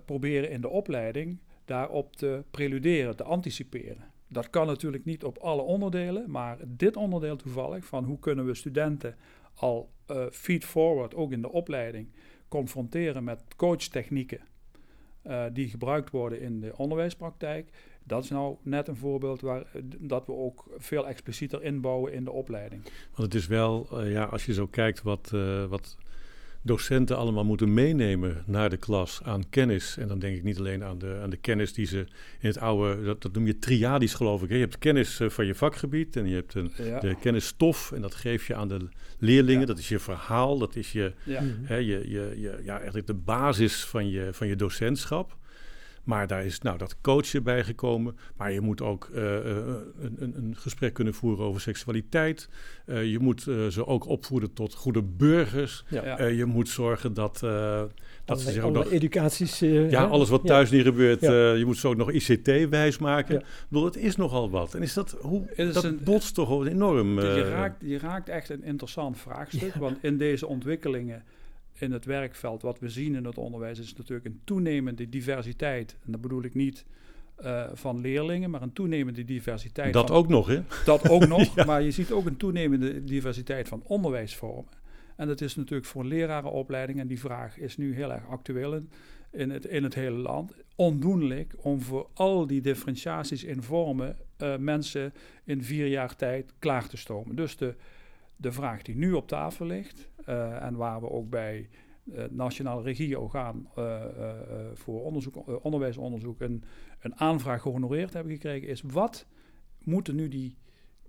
[0.06, 4.11] proberen in de opleiding daarop te preluderen, te anticiperen.
[4.32, 8.54] Dat kan natuurlijk niet op alle onderdelen, maar dit onderdeel toevallig van hoe kunnen we
[8.54, 9.16] studenten
[9.56, 12.12] al eh feed-forward, ook in de opleiding,
[12.48, 14.40] confronteren met coachtechnieken
[15.22, 17.70] eh, die gebruikt worden in de onderwijspraktijk.
[18.04, 22.24] Dat is nou net een voorbeeld waar eh, dat we ook veel explicieter inbouwen in
[22.24, 22.84] de opleiding.
[22.84, 25.30] Want het is wel, ja, als je zo kijkt wat,
[25.70, 25.98] wat
[26.62, 29.98] docenten allemaal moeten meenemen naar de klas aan kennis.
[29.98, 31.98] En dan denk ik niet alleen aan de, aan de kennis die ze
[32.40, 34.50] in het oude, dat, dat noem je triadisch geloof ik.
[34.50, 34.56] Hè?
[34.56, 38.02] Je hebt kennis eh, van je vakgebied en je hebt een, Ja, de kennisstof en
[38.02, 39.62] dat geef je aan de leerlingen.
[39.62, 39.66] Ja.
[39.66, 41.42] Dat is je verhaal, dat is je, ja.
[41.44, 45.38] Hè, je, je, je, ja, eigenlijk de basis van je, van je docentschap.
[46.04, 48.18] Maar daar is nou dat coachen bijgekomen.
[48.38, 52.50] Maar je moet ook uh, een, een, een, gesprek kunnen voeren over seksualiteit.
[52.86, 55.84] Uh, je moet ze ook opvoeden tot goede burgers.
[55.88, 56.26] Ja.
[56.26, 57.40] je moet zorgen dat,
[58.26, 58.92] dat ze zich ook nog...
[58.92, 59.60] educaties...
[59.60, 61.20] ja, alles wat thuis niet gebeurt.
[61.22, 63.36] je moet ze ook nog ICT wijs maken.
[63.36, 64.74] Ik bedoel, het is nogal wat.
[64.74, 65.18] En is dat...
[65.22, 67.20] Hoe, is dat een, botst toch enorm...
[67.20, 69.76] je, raakt, je raakt echt een interessant vraagstuk.
[69.76, 71.24] Want in deze ontwikkelingen
[71.82, 75.98] in het werkveld, wat we zien in het onderwijs, is natuurlijk een toenemende diversiteit.
[76.06, 76.86] En dat bedoel ik niet
[77.44, 79.94] uh, van leerlingen, maar een toenemende diversiteit.
[79.94, 80.64] Dat ook nog, hè?
[80.86, 84.80] Dat ook nog, maar je ziet ook een toenemende diversiteit van onderwijsvormen.
[85.16, 88.90] En dat is natuurlijk voor lerarenopleiding, en die vraag is nu heel erg actueel in,
[89.32, 94.58] in, het, in het hele land, ondoenlijk om voor al die differentiaties in vormen uh,
[94.58, 95.14] mensen
[95.44, 97.36] in vier jaar tijd klaar te stomen.
[97.36, 97.76] Dus de,
[98.42, 101.70] de vraag die nu op tafel ligt, uh, en waar we ook bij
[102.12, 104.06] het Nationaal Regieorgaan uh,
[104.74, 106.64] voor onderzoek, onderwijsonderzoek een,
[107.00, 109.26] een aanvraag gehonoreerd hebben gekregen, is wat
[109.84, 110.58] moet nu, die,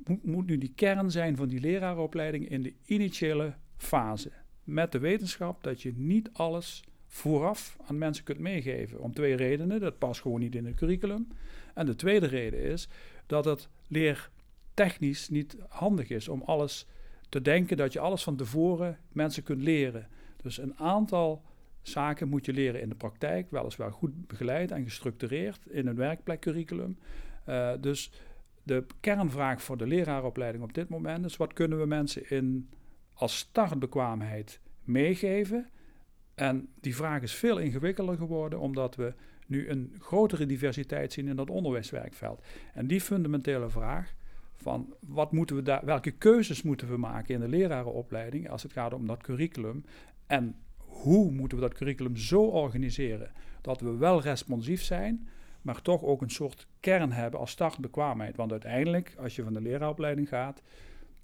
[0.04, 4.32] moet, moet nu die kern zijn van die lerarenopleiding in de initiële fase?
[4.64, 9.00] Met de wetenschap dat je niet alles vooraf aan mensen kunt meegeven.
[9.00, 9.80] Om twee redenen.
[9.80, 11.28] Dat past gewoon niet in het curriculum.
[11.74, 12.88] En de tweede reden is
[13.26, 16.86] dat het leertechnisch niet handig is om alles
[17.32, 20.06] te denken dat je alles van tevoren mensen kunt leren.
[20.42, 21.42] Dus een aantal
[21.82, 26.98] zaken moet je leren in de praktijk, weliswaar goed begeleid en gestructureerd in een werkplekcurriculum.
[27.48, 28.12] Uh, dus
[28.62, 32.68] de kernvraag voor de leraaropleiding op dit moment is: wat kunnen we mensen in
[33.14, 35.70] als startbekwaamheid meegeven?
[36.34, 39.14] En die vraag is veel ingewikkelder geworden, omdat we
[39.46, 42.44] nu een grotere diversiteit zien in dat onderwijswerkveld.
[42.74, 44.14] En die fundamentele vraag,
[44.62, 48.72] van wat moeten we daar, welke keuzes moeten we maken in de lerarenopleiding als het
[48.72, 49.84] gaat om dat curriculum
[50.26, 55.28] en hoe moeten we dat curriculum zo organiseren dat we wel responsief zijn,
[55.62, 58.36] maar toch ook een soort kern hebben als startbekwaamheid.
[58.36, 60.62] Want uiteindelijk, als je van de leraaropleiding gaat,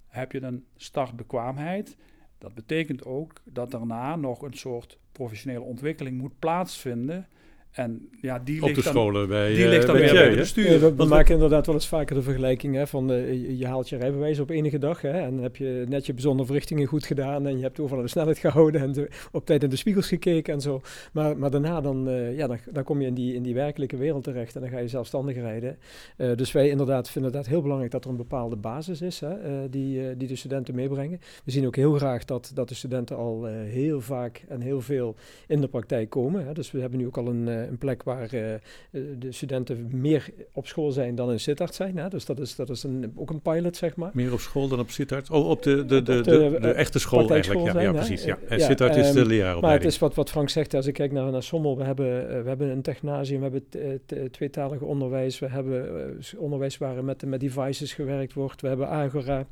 [0.07, 1.97] heb je een startbekwaamheid.
[2.37, 7.27] Dat betekent ook dat daarna nog een soort professionele ontwikkeling moet plaatsvinden
[7.71, 10.29] en ja, die op ligt de scholen dan, bij, die ligt dan bij, weer bij
[10.29, 10.95] de bestuur.
[10.95, 14.39] we, maken inderdaad wel eens vaker de vergelijking hè, van uh, je haalt je rijbewijs
[14.39, 17.63] op enige dag hè, en heb je net je bijzondere verrichtingen goed gedaan en je
[17.63, 20.81] hebt overal de snelheid gehouden en op tijd in de spiegels gekeken en zo.
[21.13, 23.97] Maar, maar daarna dan, uh, ja, dan, dan, kom je in die, in die werkelijke
[23.97, 25.77] wereld terecht en dan ga je zelfstandig rijden.
[26.17, 29.69] Uh, dus wij inderdaad vinden het heel belangrijk dat er een bepaalde basis is hè,
[29.69, 31.19] die, die de studenten meebrengen.
[31.45, 35.15] We zien ook heel graag dat, dat de studenten al heel vaak en heel veel
[35.47, 36.45] in de praktijk komen.
[36.45, 36.53] Hè.
[36.53, 38.53] Dus we hebben nu ook al een een plek waar uh,
[38.91, 41.97] de studenten meer op school zijn dan in Sittard zijn.
[41.97, 42.09] Hè?
[42.09, 44.11] Dus dat is, dat is een, ook een pilot, zeg maar.
[44.13, 45.29] Meer op school dan op Sittard?
[45.29, 47.73] Oh, op de, de, de, de, de, echte school eigenlijk.
[47.73, 48.23] Ja, ja, precies.
[48.23, 48.37] Ja.
[48.47, 49.61] En Sittard is de leraaropleiding.
[49.61, 52.27] Maar het is wat, wat Frank zegt, als ik kijk naar, naar Sommel, we hebben,
[52.43, 57.93] we hebben een technasium, we hebben tweetalig onderwijs, we hebben onderwijs waar met, met devices
[57.93, 59.47] gewerkt wordt, we hebben Agora.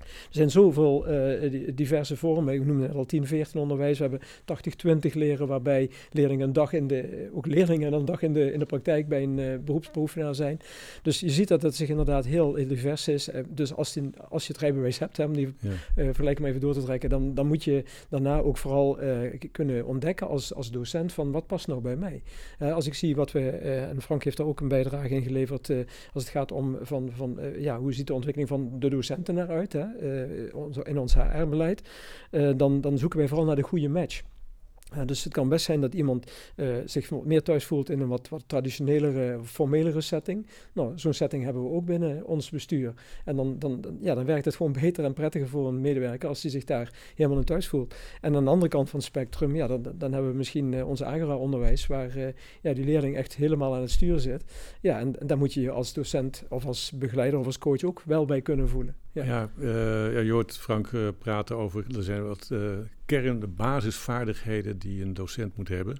[0.00, 2.54] Er zijn zoveel uh, diverse vormen.
[2.54, 3.98] Ik noemde al 10, 14 onderwijs.
[3.98, 8.22] We hebben 80, 20 leren waarbij leerlingen een dag in de, ook leerlingen een dag
[8.22, 10.60] in de, in de praktijk bij een uh, beroepsbeoefenaar zijn.
[11.02, 13.28] Dus je ziet dat het zich inderdaad heel, heel divers is.
[13.28, 15.70] Uh, dus als, die, als je het rijbewijs hebt, hè, om die ja.
[15.94, 18.98] vergelijking even door te trekken, dan, dan moet je daarna ook vooral
[19.52, 22.22] kunnen ontdekken als, als docent van wat past nou bij mij.
[22.72, 25.70] als ik zie wat we, en Frank heeft daar ook een bijdrage in geleverd,
[26.12, 29.72] als het gaat om van, van ja, hoe ziet de ontwikkeling van de docenten eruit,
[29.72, 29.84] hè?
[30.00, 31.88] Uh, in ons HR-beleid,
[32.30, 34.22] uh, dan, dan zoeken wij vooral naar de goede match.
[35.06, 36.32] Dus het kan best zijn dat iemand
[36.84, 40.46] zich meer thuis voelt in een wat, wat traditionelere, formelere setting.
[40.72, 42.94] Nou, zo'n setting hebben we ook binnen ons bestuur.
[43.24, 46.42] En dan, dan, ja, dan werkt het gewoon beter en prettiger voor een medewerker als
[46.42, 47.94] hij zich daar helemaal in thuis voelt.
[48.20, 50.88] En aan de andere kant van het spectrum, ja, dan, dan hebben we misschien uh,
[50.88, 54.44] onze Agora-onderwijs, waar ja, die leerling echt helemaal aan het stuur zit.
[54.80, 57.84] Ja, en, en daar moet je je als docent of als begeleider of als coach
[57.84, 58.96] ook wel bij kunnen voelen.
[59.12, 59.50] Ja, ja,
[60.10, 62.50] ja je hoort Frank praten over, er zijn wat
[63.04, 65.96] kern, de basisvaardigheden die een docent moet hebben.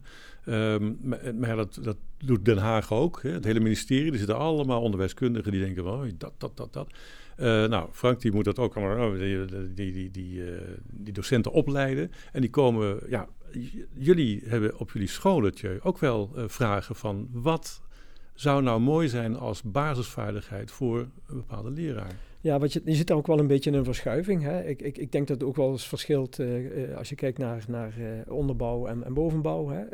[0.46, 0.98] Um,
[1.38, 3.22] maar, dat, dat, doet Den Haag ook.
[3.22, 3.30] Hè.
[3.30, 6.92] Het hele ministerie, er zitten allemaal onderwijskundigen die denken, oh, dat, dat, dat, dat.
[7.38, 9.44] Uh, nou, Frank die moet dat ook allemaal, oh, die,
[9.74, 12.12] die, die, die, uh, die, docenten opleiden.
[12.32, 13.28] En die komen, ja,
[13.92, 17.82] jullie hebben op jullie scholetje ook wel uh, vragen van wat
[18.34, 22.14] zou nou mooi zijn als basisvaardigheid voor een bepaalde leraar?
[22.42, 24.42] Ja, wat je, je zit daar ook wel een beetje in een verschuiving.
[24.42, 24.64] Hè?
[24.64, 27.64] Ik, ik, ik denk dat het ook wel eens verschilt uh, als je kijkt naar,
[27.68, 29.68] naar uh, onderbouw en, en bovenbouw.
[29.68, 29.84] Hè?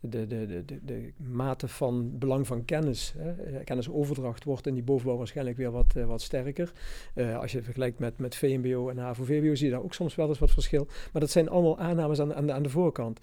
[0.00, 3.64] De, de, de, de, mate van belang van kennis, hè?
[3.64, 6.72] kennisoverdracht wordt in die bovenbouw waarschijnlijk weer wat, wat sterker.
[7.40, 10.38] als je vergelijkt met, met VMBO en HAVO-VWO zie je daar ook soms wel eens
[10.38, 10.86] wat verschil.
[11.12, 13.20] Maar dat zijn allemaal aannames aan, aan, de, aan de voorkant.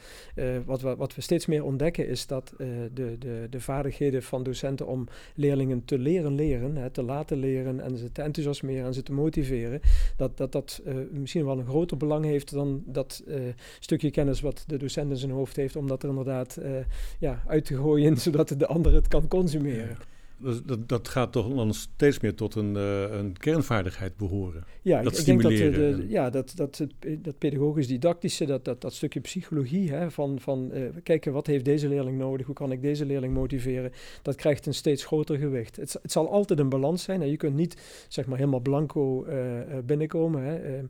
[0.65, 4.87] wat, we, wat we steeds meer ontdekken is dat de, de, de vaardigheden van docenten
[4.87, 9.13] om leerlingen te leren leren, hè, te laten leren en ze enthousiasmeren en ze te
[9.13, 9.81] motiveren,
[10.17, 13.35] dat dat, dat uh, misschien wel een groter belang heeft dan dat uh,
[13.79, 16.71] stukje kennis wat de docent in zijn hoofd heeft, om dat er inderdaad uh,
[17.19, 19.97] ja, uit te gooien, zodat de ander het kan consumeren.
[20.39, 24.63] Dat, dat gaat toch dan steeds meer tot een, uh, een kernvaardigheid behoren.
[24.81, 28.93] Ja, dat ik, denk dat, de, ja, dat, dat, het, dat pedagogisch-didactische, dat, dat, dat
[28.93, 32.81] stukje psychologie, hè, van, van uh, kijken wat heeft deze leerling nodig, hoe kan ik
[32.81, 35.75] deze leerling motiveren, dat krijgt een steeds groter gewicht.
[35.75, 37.21] Het, het zal altijd een balans zijn.
[37.21, 37.27] Hè.
[37.27, 39.33] Je kunt niet zeg maar helemaal blanco uh,
[39.85, 40.43] binnenkomen.
[40.43, 40.81] Hè.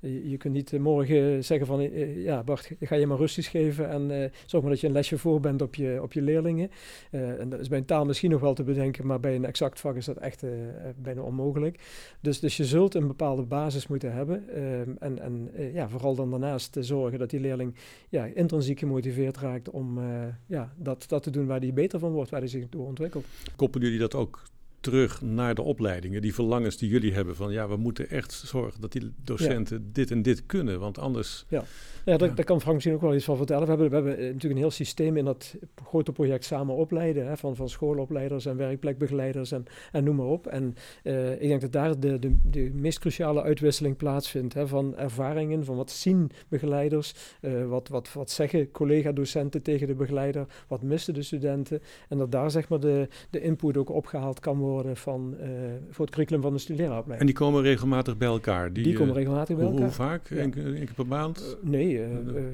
[0.00, 1.82] Je, je, kunt niet morgen zeggen van,
[2.22, 5.40] ja Bart, ga je maar rustjes geven en zorg maar dat je een lesje voor
[5.40, 6.70] bent op je, op je leerlingen.
[7.10, 9.80] en dat is bij een taal misschien nog wel te bedenken maar bij een exact
[9.80, 10.50] vak is dat echt uh,
[10.96, 11.80] bijna onmogelijk.
[12.20, 14.48] Dus, dus je zult een bepaalde basis moeten hebben.
[14.48, 17.74] Ehm, en en uh, ja, vooral dan daarnaast te zorgen dat die leerling
[18.08, 20.00] ja, intrinsiek gemotiveerd raakt om
[20.46, 23.24] ja, dat, dat te doen waar hij beter van wordt, waar hij zich door ontwikkelt.
[23.56, 24.42] Koppelen jullie dat ook
[24.80, 28.80] terug naar de opleidingen, die verlangens die jullie hebben van ja, we moeten echt zorgen
[28.80, 31.44] dat die docenten dit en dit kunnen, want anders...
[31.48, 31.64] Ja,
[32.04, 33.62] ja, daar, daar, kan Frank misschien ook wel iets van vertellen.
[33.62, 37.26] We hebben, we hebben eh, natuurlijk een heel systeem in dat grote project samen opleiden,
[37.26, 40.46] hè, van, van schoolopleiders en werkplekbegeleiders en, en noem maar op.
[40.46, 44.96] En uh, ik denk dat daar de, de, de meest cruciale uitwisseling plaatsvindt hè, van
[44.96, 50.82] ervaringen, van wat zien begeleiders, uh, wat, wat, wat zeggen collega-docenten tegen de begeleider, wat
[50.82, 54.67] missen de studenten en dat daar zeg maar de, de input ook opgehaald kan worden
[54.94, 55.46] van, uh,
[55.90, 57.20] voor het curriculum van de studeeropleiding.
[57.20, 58.72] En die komen regelmatig bij elkaar?
[58.72, 59.80] Die, die komen regelmatig bij elkaar.
[59.80, 60.28] Hoe vaak?
[60.28, 60.36] Ja.
[60.42, 61.56] Eén keer per maand?
[61.62, 62.04] nee, uh,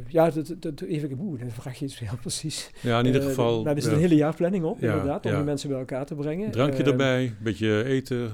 [0.09, 2.70] ja, dat, dat, even, boe, dan vraag je iets heel precies.
[2.81, 3.62] Ja, in ieder eh, geval.
[3.62, 6.50] nou, er zit een hele jaarplanning op, inderdaad, om die mensen bij elkaar te brengen.
[6.50, 8.31] Drankje erbij, een beetje eten,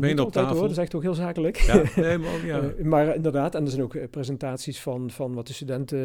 [0.00, 0.52] benen op tafel.
[0.52, 1.56] Hoor, dat is echt ook heel zakelijk.
[1.56, 2.62] Ja, nee, maar, ja.
[2.82, 5.98] maar inderdaad, en er zijn ook presentaties van, van wat de studenten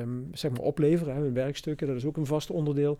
[0.00, 1.86] um, zeg maar opleveren, hun werkstukken.
[1.86, 2.98] Dat is ook een vast onderdeel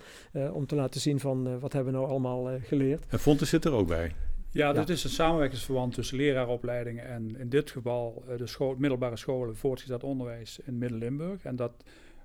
[0.52, 2.82] om te laten zien van wat hebben we nou allemaal geleerd.
[3.09, 4.12] En Fontes zit er ook bij.
[4.51, 9.57] Ja, dit is een samenwerkingsverband tussen leraaropleidingen en in dit geval de school, middelbare scholen
[9.57, 11.45] voortgezet onderwijs in Midden-Limburg.
[11.45, 11.73] En dat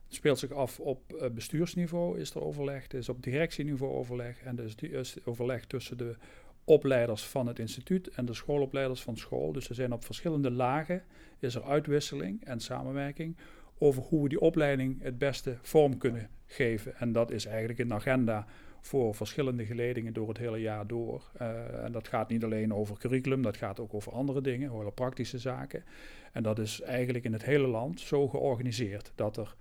[0.08, 4.58] speelt zich af op uh, bestuursniveau, is er overleg, er is op directieniveau overleg en
[4.58, 6.15] er is, is overleg tussen de
[6.63, 9.52] opleiders van het instituut en de schoolopleiders van school.
[9.52, 11.04] Dus er zijn op verschillende lagen,
[11.39, 13.38] is er uitwisseling en samenwerking
[13.78, 16.96] over hoe we die opleiding het beste vorm kunnen geven.
[16.96, 18.48] En dat is eigenlijk een agenda
[18.82, 21.32] voor verschillende geledingen door het hele jaar door.
[21.42, 24.92] Uh, en dat gaat niet alleen over curriculum, dat gaat ook over andere dingen, hele
[24.92, 25.84] praktische zaken.
[26.32, 29.56] En dat is eigenlijk in het hele land zo georganiseerd dat er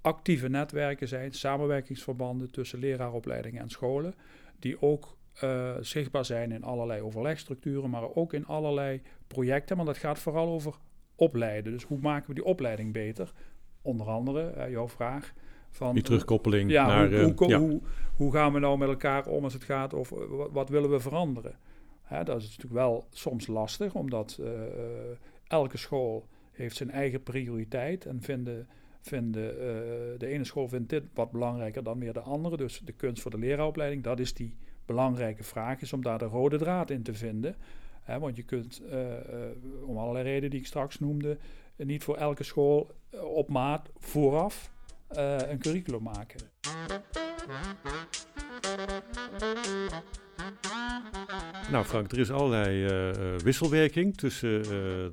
[0.00, 4.14] actieve netwerken zijn, samenwerkingsverbanden tussen leraaropleidingen en scholen,
[4.58, 9.76] die ook uh, zichtbaar zijn in allerlei overlegstructuren, maar ook in allerlei projecten.
[9.76, 10.74] Maar dat gaat vooral over
[11.16, 11.72] opleiden.
[11.72, 13.32] Dus hoe maken we die opleiding beter?
[13.82, 15.34] Onder andere, uh, jouw vraag,
[15.74, 17.22] van, die terugkoppeling ja, naar...
[17.22, 17.80] Hoe, hoe, hoe,
[18.16, 21.00] hoe, gaan we nou met elkaar om als het gaat over wat, wat willen we
[21.00, 21.58] veranderen?
[22.02, 24.48] Hè, dat is natuurlijk wel soms lastig, omdat uh,
[25.46, 28.68] elke school heeft zijn eigen prioriteit en vinden,
[29.00, 29.60] vinden uh,
[30.18, 32.56] de ene school vindt dit wat belangrijker dan weer de andere.
[32.56, 34.56] Dus de kunst voor de leraaropleiding, dat is die
[34.86, 37.56] belangrijke vraag, is om daar de rode draad in te vinden.
[38.02, 38.82] Hè, want je kunt,
[39.84, 41.38] om allerlei redenen die ik straks noemde,
[41.76, 44.72] niet voor elke school op maat vooraf
[45.16, 46.40] uh, een curriculum maken.
[51.70, 55.10] Nou Frank, er is allerlei uh, wisselwerking tussen de,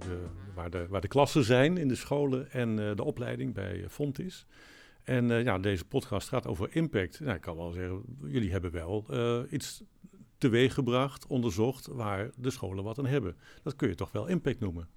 [0.56, 4.46] waar, de, waar de klassen zijn in de scholen en de opleiding bij Fontis.
[5.04, 7.20] En ja, deze podcast gaat over impact.
[7.20, 9.06] Nou, ik kan wel zeggen, jullie hebben wel
[9.50, 9.84] iets
[10.38, 13.36] teweeggebracht, onderzocht waar de scholen wat aan hebben.
[13.64, 14.88] Dat kun je toch wel impact noemen?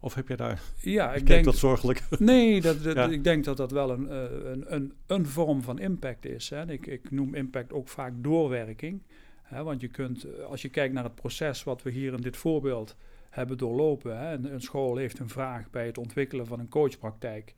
[0.00, 0.60] Of heb je daar...
[0.80, 2.02] Ja, ik, denk dat zorgelijk.
[2.18, 4.14] Nee, dat, ik denk dat dat wel een,
[4.50, 6.50] een, een, een vorm van impact is.
[6.50, 6.70] Hè.
[6.70, 9.02] Ik, ik noem impact ook vaak doorwerking.
[9.42, 12.36] Hè, want je kunt, als je kijkt naar het proces wat we hier in dit
[12.36, 12.96] voorbeeld
[13.30, 14.18] hebben doorlopen.
[14.18, 17.54] Hè, een, een school heeft een vraag bij het ontwikkelen van een coachpraktijk.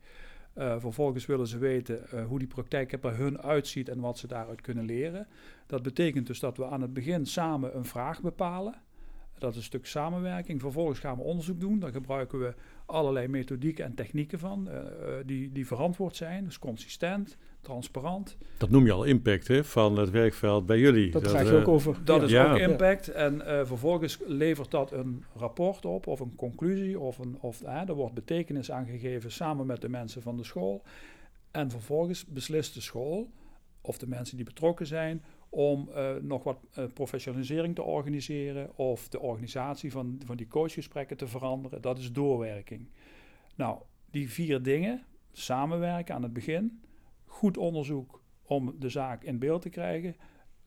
[0.57, 4.17] Uh, vervolgens willen ze weten uh, hoe die praktijk er bij hun uitziet en wat
[4.17, 5.27] ze daaruit kunnen leren.
[5.67, 8.75] Dat betekent dus dat we aan het begin samen een vraag bepalen.
[9.37, 10.61] Dat is een stuk samenwerking.
[10.61, 11.79] Vervolgens gaan we onderzoek doen.
[11.79, 12.53] Daar gebruiken we
[12.85, 14.79] allerlei methodieken en technieken van uh,
[15.25, 16.43] die, die verantwoord zijn.
[16.43, 18.37] Dus consistent, transparant.
[18.57, 21.11] Dat noem je al impact hè, van het werkveld bij jullie.
[21.11, 21.97] Dat, dat je ook over.
[22.03, 23.07] Dat is ook impact.
[23.07, 26.99] En uh, vervolgens levert dat een rapport op of een conclusie.
[26.99, 30.83] Of, een, of er wordt betekenis aangegeven samen met de mensen van de school.
[31.51, 33.31] En vervolgens beslist de school
[33.81, 35.23] of de mensen die betrokken zijn
[35.53, 41.17] om uh, nog wat uh, professionalisering te organiseren of de organisatie van, van die coachgesprekken
[41.17, 41.81] te veranderen.
[41.81, 42.87] Dat is doorwerking.
[43.55, 43.77] Nou,
[44.11, 46.81] die vier dingen, samenwerken aan het begin,
[47.25, 50.15] goed onderzoek om de zaak in beeld te krijgen,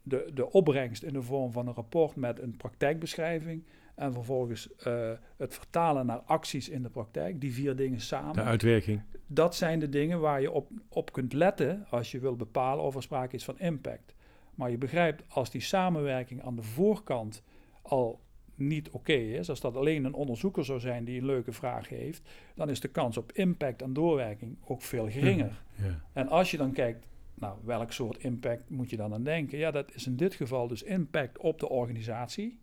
[0.03, 3.65] de, de opbrengst in de vorm van een rapport met een praktijkbeschrijving
[3.95, 8.35] en vervolgens uh, het vertalen naar acties in de praktijk, die vier dingen samen.
[8.35, 9.03] De uitwerking.
[9.27, 12.95] Dat zijn de dingen waar je op, op kunt letten als je wil bepalen of
[12.95, 14.16] er sprake is van impact.
[14.57, 17.43] Maar je begrijpt, als die samenwerking aan de voorkant
[17.83, 18.21] al
[18.55, 22.23] niet oké is, als dat alleen een onderzoeker zou zijn die een leuke vraag heeft,
[22.55, 25.63] dan is de kans op impact en doorwerking ook veel geringer.
[25.75, 26.01] Ja.
[26.13, 29.59] En als je dan kijkt, nou, welk soort impact moet je dan aan denken?
[29.59, 32.59] Ja, dat is in dit geval dus impact op de organisatie.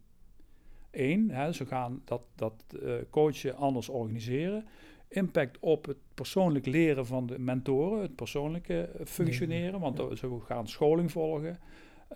[0.91, 4.65] Eén, hè, ze gaan dat, dat uh, coachen anders organiseren.
[5.14, 10.68] Impact op het persoonlijk leren van de mentoren, het persoonlijke eh, functioneren, want ze gaan
[10.68, 11.59] scholing volgen.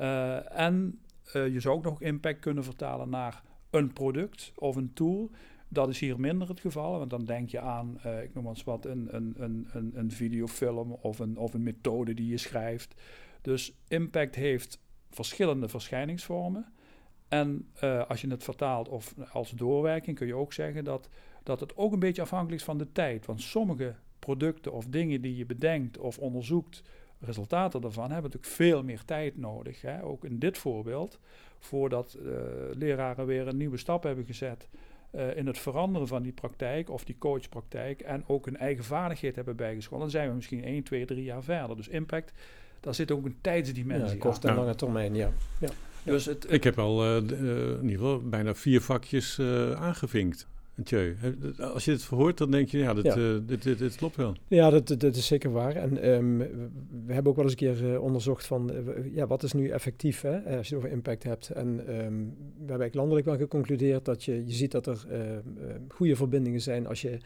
[0.02, 1.00] Uh, en
[1.36, 5.30] uh, je zou ook nog impact kunnen vertalen naar een product of een tool.
[5.68, 8.54] Dat is hier minder het geval, want dan denk je aan, uh, ik noem maar
[8.54, 13.02] eens wat, een, een, een, een, videofilm of een, of een methode die je schrijft.
[13.42, 14.80] Dus impact heeft
[15.10, 16.66] verschillende verschijningsvormen.
[17.28, 17.68] En
[18.08, 21.10] als je het vertaalt of als doorwerking kun je ook zeggen dat,
[21.48, 23.26] dat het ook een beetje afhankelijk is van de tijd.
[23.26, 26.84] Want sommige producten of dingen die je bedenkt of onderzoekt
[27.20, 29.82] resultaten daarvan hebben natuurlijk veel meer tijd nodig.
[29.82, 30.04] Hè?
[30.04, 31.20] Ook in dit voorbeeld,
[31.60, 32.32] voordat uh,
[32.74, 34.68] leraren weer een nieuwe stap hebben gezet
[35.12, 39.36] uh, in het veranderen van die praktijk of die coachpraktijk en ook hun eigen vaardigheid
[39.36, 41.76] hebben bijgeschoold, dan zijn we misschien 1, 2, 3 jaar verder.
[41.76, 42.34] Dus impact,
[42.80, 45.32] daar zit ook een tijdsdimensie ja, korte en lange termijn, ja.
[45.60, 45.70] ja.
[46.04, 49.40] Dus het, ik heb al uh, in ieder geval bijna vier vakjes
[49.76, 50.48] aangevinkt.
[50.84, 51.16] Tjeu,
[51.60, 53.18] als je dit verhoort, dan denk je, ja, dit, ja.
[53.18, 54.36] Uh, dit, dit, dit, klopt wel.
[54.48, 55.76] Ja, dat, dat is zeker waar.
[55.76, 56.38] En um,
[57.06, 59.70] we hebben ook wel eens een keer uh, onderzocht van, uh, ja, wat is nu
[59.70, 61.50] effectief hè, als je het over impact hebt.
[61.50, 65.06] En um, we hebben eigenlijk landelijk wel geconcludeerd dat je, je ziet dat er
[65.88, 67.18] goede verbindingen zijn als je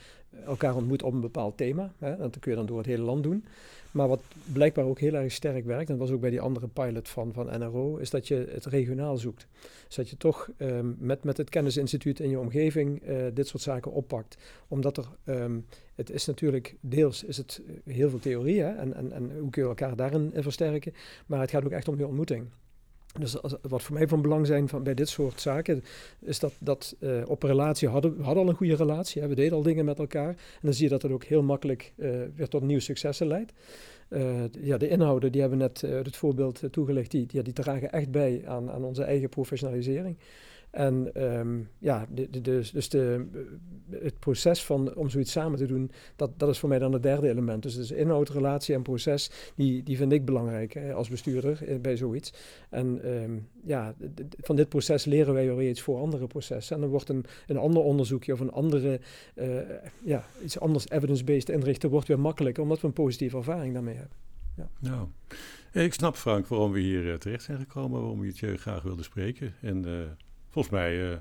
[0.46, 1.94] elkaar ontmoet op een bepaald thema.
[1.98, 3.44] Hè, dat kun je dan door het hele land doen.
[3.92, 4.22] Maar wat
[4.54, 7.34] blijkbaar ook heel erg sterk werkt, en dat was ook bij die andere pilot van,
[7.34, 9.48] van NRO, is dat je het regionaal zoekt.
[9.88, 13.64] Dus dat je toch um, met, met het kennisinstituut in je omgeving uh, dit soort
[13.64, 14.38] zaken oppakt.
[14.68, 15.66] Omdat er, um,
[15.96, 19.68] het is natuurlijk, deels is het heel veel theorie, en, en, en hoe kun je
[19.68, 20.94] elkaar daarin versterken,
[21.26, 22.48] maar het gaat ook echt om die ontmoeting.
[23.20, 25.84] Dus wat voor mij van belang zijn van, bij dit soort zaken,
[26.20, 29.22] is dat, dat uh, op relatie hadden we hadden al een goede relatie.
[29.22, 30.30] We deden al dingen met elkaar.
[30.30, 33.54] En dan zie je dat het ook heel makkelijk uh, weer tot nieuwe successen leidt.
[34.10, 38.12] Uh, ja, de inhouden, die hebben net het voorbeeld toegelicht, die, die, die dragen echt
[38.12, 40.18] bij aan, aan onze eigen professionalisering.
[40.72, 43.26] En um, ja, de, dus, de,
[43.90, 47.04] het proces van, om zoiets samen te doen, dat, dat is voor mij dan het
[47.04, 47.64] derde element.
[47.64, 51.98] Dus, dus inhoud, relatie en proces, die, die vind ik belangrijk als bestuurder eh, bij
[51.98, 52.34] zoiets.
[52.70, 53.96] En um, ja,
[54.38, 56.76] van dit proces leren wij weer iets voor andere processen.
[56.76, 59.00] En dan wordt een, een ander onderzoekje of een andere,
[59.36, 59.60] uh,
[60.04, 64.18] ja, iets anders evidence-based inrichten, wordt weer makkelijker, omdat we een positieve ervaring daarmee hebben.
[64.58, 64.70] Ja.
[64.80, 65.08] Nou,
[65.72, 68.82] ik snap Frank waarom we hier uh, terecht zijn gekomen, waarom je het je graag
[68.82, 69.54] wilde spreken.
[69.62, 69.86] En
[70.52, 71.18] volgens mij uh,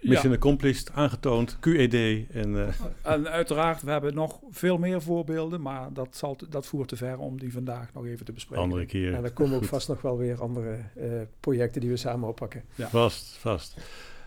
[0.00, 0.36] mission ja.
[0.36, 1.94] accomplished, aangetoond, QED.
[2.30, 2.68] En, uh.
[3.02, 7.18] en uiteraard, we hebben nog veel meer voorbeelden, maar dat, zal dat voert te ver
[7.18, 8.64] om die vandaag nog even te bespreken.
[8.64, 9.14] Andere keer.
[9.14, 11.04] En er komen ook vast nog wel weer andere uh,
[11.40, 12.62] projecten die we samen oppakken.
[12.74, 12.88] Ja.
[12.88, 13.76] Vast, vast.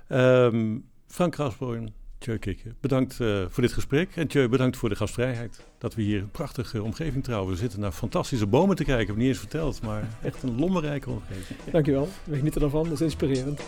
[0.09, 4.15] Um, Frank Grasborn, Tjeu Kikke, bedankt uh, voor dit gesprek.
[4.15, 5.65] En Tjeu, bedankt voor de gastvrijheid.
[5.78, 7.51] Dat we hier een prachtige omgeving trouwen.
[7.51, 9.01] We zitten naar fantastische bomen te kijken.
[9.01, 11.59] Ik heb niet eens verteld, maar echt een lommerrijke omgeving.
[11.72, 12.07] Dankjewel.
[12.24, 12.84] We genieten ervan.
[12.84, 13.61] Dat is inspirerend.